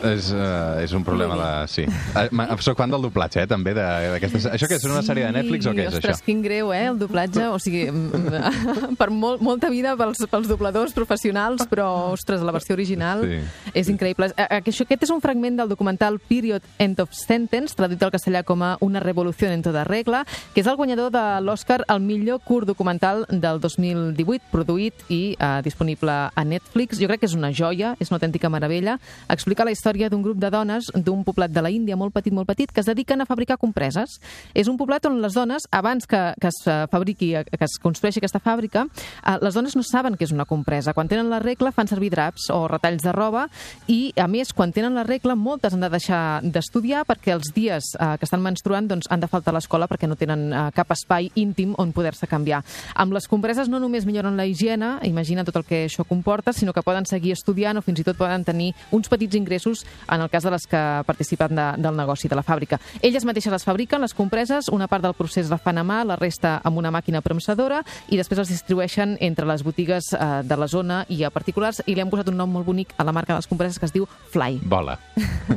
És, 0.02 0.32
uh, 0.34 0.80
és 0.82 0.90
un 0.98 1.04
problema 1.06 1.36
de... 1.38 1.50
Sí. 1.70 1.84
Uh, 1.86 2.56
soc 2.58 2.76
fan 2.80 2.90
del 2.90 3.02
doblatge, 3.04 3.44
eh, 3.44 3.46
també, 3.46 3.70
de- 3.76 4.10
d'aquestes... 4.16 4.48
Això 4.50 4.66
què 4.66 4.74
és, 4.80 4.86
una 4.90 5.02
sèrie 5.06 5.28
de 5.28 5.32
Netflix 5.36 5.66
o 5.70 5.74
què 5.76 5.84
és, 5.86 5.94
Ostres, 5.94 6.16
això? 6.18 6.26
quin 6.26 6.40
greu, 6.42 6.72
eh, 6.74 6.84
el 6.90 6.98
doblatge. 6.98 7.44
O 7.54 7.58
sigui, 7.62 7.84
mm, 7.90 8.96
per 9.00 9.08
molt, 9.14 9.40
molta 9.46 9.70
vida 9.70 9.94
pels, 10.00 10.24
pels 10.30 10.48
dobladors 10.50 10.94
professionals, 10.96 11.62
però, 11.70 11.86
ostres, 12.12 12.42
la 12.42 12.50
versió 12.54 12.74
original 12.74 13.22
Sí. 13.22 13.38
és 13.78 13.88
increïble. 13.92 14.32
Eh, 14.36 14.46
eh, 14.48 14.60
Això, 14.72 14.82
aquest 14.86 15.02
és 15.06 15.10
un 15.14 15.20
fragment 15.22 15.56
del 15.60 15.70
documental 15.70 16.18
Period 16.18 16.62
End 16.82 16.98
of 17.02 17.12
Sentence, 17.14 17.74
traduït 17.78 18.02
al 18.02 18.10
castellà 18.14 18.42
com 18.44 18.62
a 18.66 18.72
Una 18.82 19.00
revolució 19.00 19.50
en 19.52 19.62
toda 19.62 19.84
regla, 19.84 20.24
que 20.54 20.62
és 20.62 20.66
el 20.66 20.76
guanyador 20.76 21.10
de 21.14 21.22
l'Oscar 21.42 21.82
al 21.88 22.00
millor 22.00 22.40
curt 22.42 22.66
documental 22.66 23.24
del 23.30 23.60
2018, 23.62 24.50
produït 24.50 24.94
i 25.10 25.36
eh, 25.38 25.60
disponible 25.62 26.12
a 26.34 26.44
Netflix. 26.44 26.98
Jo 26.98 27.06
crec 27.10 27.22
que 27.22 27.30
és 27.30 27.34
una 27.38 27.52
joia, 27.52 27.94
és 28.00 28.10
una 28.10 28.18
autèntica 28.20 28.50
meravella. 28.50 28.98
Explica 29.30 29.64
la 29.66 29.71
història 29.72 30.10
d'un 30.12 30.22
grup 30.22 30.38
de 30.40 30.50
dones 30.52 30.90
d'un 30.94 31.24
poblat 31.24 31.52
de 31.52 31.62
la 31.64 31.70
Índia 31.72 31.96
molt 31.96 32.14
petit, 32.14 32.32
molt 32.32 32.48
petit, 32.48 32.72
que 32.72 32.80
es 32.80 32.88
dediquen 32.88 33.20
a 33.20 33.26
fabricar 33.26 33.58
compreses. 33.58 34.18
És 34.54 34.68
un 34.68 34.78
poblat 34.80 35.06
on 35.08 35.20
les 35.22 35.34
dones, 35.34 35.66
abans 35.70 36.06
que, 36.06 36.20
que 36.40 36.50
es 36.50 36.60
fabriqui, 36.90 37.32
que 37.50 37.64
es 37.64 37.78
construeixi 37.82 38.20
aquesta 38.20 38.40
fàbrica, 38.42 38.86
eh, 38.86 39.36
les 39.42 39.54
dones 39.54 39.76
no 39.76 39.84
saben 39.86 40.16
què 40.16 40.26
és 40.26 40.34
una 40.34 40.46
compresa. 40.48 40.94
Quan 40.94 41.08
tenen 41.10 41.30
la 41.30 41.40
regla 41.42 41.72
fan 41.72 41.90
servir 41.90 42.12
draps 42.12 42.48
o 42.52 42.66
retalls 42.70 43.02
de 43.04 43.12
roba 43.14 43.46
i, 43.88 44.12
a 44.16 44.28
més, 44.30 44.52
quan 44.56 44.72
tenen 44.74 44.96
la 44.98 45.06
regla, 45.08 45.36
moltes 45.38 45.74
han 45.74 45.84
de 45.84 45.90
deixar 45.92 46.22
d'estudiar 46.42 47.04
perquè 47.08 47.34
els 47.36 47.52
dies 47.54 47.92
eh, 47.98 48.14
que 48.18 48.28
estan 48.28 48.42
menstruant 48.44 48.88
doncs, 48.90 49.08
han 49.10 49.22
de 49.22 49.30
faltar 49.30 49.54
a 49.54 49.58
l'escola 49.58 49.88
perquè 49.90 50.10
no 50.10 50.18
tenen 50.18 50.48
eh, 50.52 50.64
cap 50.76 50.92
espai 50.94 51.30
íntim 51.40 51.76
on 51.78 51.94
poder-se 51.96 52.28
canviar. 52.30 52.62
Amb 52.94 53.16
les 53.16 53.28
compreses 53.30 53.70
no 53.72 53.80
només 53.82 54.06
milloren 54.08 54.36
la 54.36 54.46
higiene, 54.48 54.96
imagina 55.08 55.46
tot 55.46 55.60
el 55.60 55.66
que 55.68 55.84
això 55.86 56.06
comporta, 56.08 56.52
sinó 56.52 56.74
que 56.74 56.84
poden 56.84 57.06
seguir 57.08 57.34
estudiant 57.36 57.78
o 57.78 57.84
fins 57.84 58.02
i 58.02 58.06
tot 58.06 58.18
poden 58.18 58.44
tenir 58.44 58.72
uns 58.90 59.10
petits 59.12 59.38
ingressos 59.38 59.61
en 59.66 60.20
el 60.20 60.30
cas 60.30 60.42
de 60.44 60.50
les 60.50 60.66
que 60.66 60.82
participen 61.06 61.54
de, 61.56 61.66
del 61.82 61.96
negoci, 61.96 62.28
de 62.28 62.36
la 62.38 62.42
fàbrica. 62.42 62.78
Elles 63.02 63.24
mateixes 63.24 63.52
les 63.52 63.64
fabriquen, 63.64 64.00
les 64.02 64.14
compreses, 64.14 64.68
una 64.72 64.88
part 64.88 65.04
del 65.04 65.14
procés 65.14 65.50
la 65.50 65.58
fan 65.58 65.78
a 65.78 65.84
mà, 65.86 66.02
la 66.04 66.16
resta 66.16 66.60
amb 66.64 66.78
una 66.78 66.90
màquina 66.90 67.20
premsadora 67.22 67.82
i 68.10 68.18
després 68.18 68.38
les 68.42 68.48
distribueixen 68.52 69.16
entre 69.20 69.46
les 69.46 69.62
botigues 69.64 70.12
eh, 70.12 70.42
de 70.44 70.56
la 70.56 70.66
zona 70.68 71.04
i 71.08 71.22
a 71.24 71.30
particulars 71.30 71.82
i 71.86 71.94
li 71.94 72.00
han 72.02 72.10
posat 72.10 72.28
un 72.32 72.36
nom 72.40 72.50
molt 72.50 72.66
bonic 72.66 72.94
a 72.98 73.04
la 73.04 73.12
marca 73.12 73.32
de 73.34 73.38
les 73.40 73.46
compreses 73.50 73.78
que 73.78 73.86
es 73.86 73.92
diu 73.94 74.06
Fly. 74.32 74.60
Vola. 74.64 74.98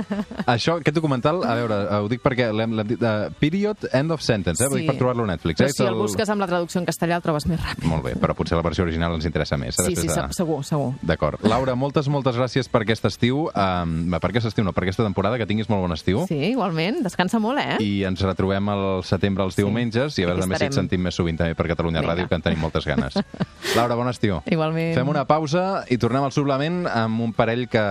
Això, 0.46 0.78
aquest 0.80 0.96
documental, 0.96 1.42
a 1.46 1.56
veure, 1.58 1.78
eh, 1.90 2.00
ho 2.04 2.10
dic 2.12 2.22
perquè 2.24 2.50
l'hem 2.54 2.76
dit... 2.86 3.02
Uh, 3.02 3.32
period 3.40 3.88
End 3.94 4.12
of 4.14 4.22
Sentence, 4.24 4.62
eh? 4.64 4.70
Ho 4.70 4.78
dic 4.78 4.88
per 4.90 4.98
trobar-lo 5.00 5.26
a 5.26 5.30
Netflix. 5.32 5.60
Però 5.60 5.70
eh? 5.70 5.74
si 5.74 5.84
És 5.84 5.90
el 5.90 5.98
busques 6.00 6.30
amb 6.32 6.44
la 6.44 6.48
traducció 6.50 6.82
en 6.82 6.88
castellà 6.88 7.18
el 7.20 7.24
trobes 7.26 7.48
més 7.50 7.62
ràpid. 7.62 7.88
Molt 7.90 8.06
bé, 8.06 8.14
però 8.22 8.36
potser 8.38 8.58
la 8.58 8.64
versió 8.66 8.86
original 8.86 9.16
ens 9.18 9.26
interessa 9.28 9.58
més. 9.62 9.78
eh, 9.80 9.88
Sí, 9.90 9.96
sí, 9.96 10.08
de- 10.08 10.28
segur, 10.36 10.60
segur. 10.68 10.94
D'acord. 11.06 11.42
Laura, 11.48 11.76
moltes, 11.76 12.08
moltes 12.12 12.38
gràcies 12.38 12.70
per 12.72 12.84
aquest 12.86 13.06
estiu. 13.10 13.46
Um, 13.56 13.95
per 14.22 14.32
aquest 14.32 14.50
estiu 14.52 14.66
no, 14.66 14.74
per 14.76 14.86
aquesta 14.86 15.06
temporada, 15.06 15.40
que 15.42 15.48
tinguis 15.50 15.70
molt 15.72 15.86
bon 15.86 15.96
estiu. 15.96 16.24
Sí, 16.30 16.38
igualment. 16.52 17.02
Descansa 17.06 17.42
molt, 17.44 17.62
eh? 17.62 17.78
I 17.84 18.06
ens 18.10 18.22
retrobem 18.26 18.70
al 18.74 18.86
setembre 19.08 19.46
els 19.48 19.58
diumenges 19.60 20.20
i 20.20 20.26
a 20.26 20.32
veure 20.32 20.46
també 20.46 20.60
si 20.62 20.70
et 20.70 20.78
sentim 20.78 21.04
més 21.06 21.18
sovint 21.18 21.40
també 21.40 21.58
per 21.58 21.70
Catalunya 21.72 22.04
Vinga. 22.04 22.14
Ràdio, 22.14 22.30
que 22.32 22.40
en 22.40 22.46
tenim 22.46 22.62
moltes 22.64 22.88
ganes. 22.88 23.18
Laura, 23.78 23.98
bon 23.98 24.12
estiu. 24.12 24.42
Igualment. 24.52 24.94
Fem 24.98 25.12
una 25.12 25.26
pausa 25.30 25.84
i 25.92 26.00
tornem 26.02 26.26
al 26.26 26.36
suplement 26.36 26.86
amb 26.92 27.26
un 27.26 27.36
parell 27.36 27.68
que 27.72 27.84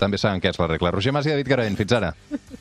també 0.00 0.20
saben 0.20 0.42
què 0.42 0.54
és 0.54 0.60
la 0.60 0.70
regla. 0.70 0.94
Roger 0.94 1.14
Mas 1.16 1.28
i 1.28 1.34
David 1.34 1.54
Garavent, 1.54 1.78
fins 1.80 1.96
ara. 2.00 2.14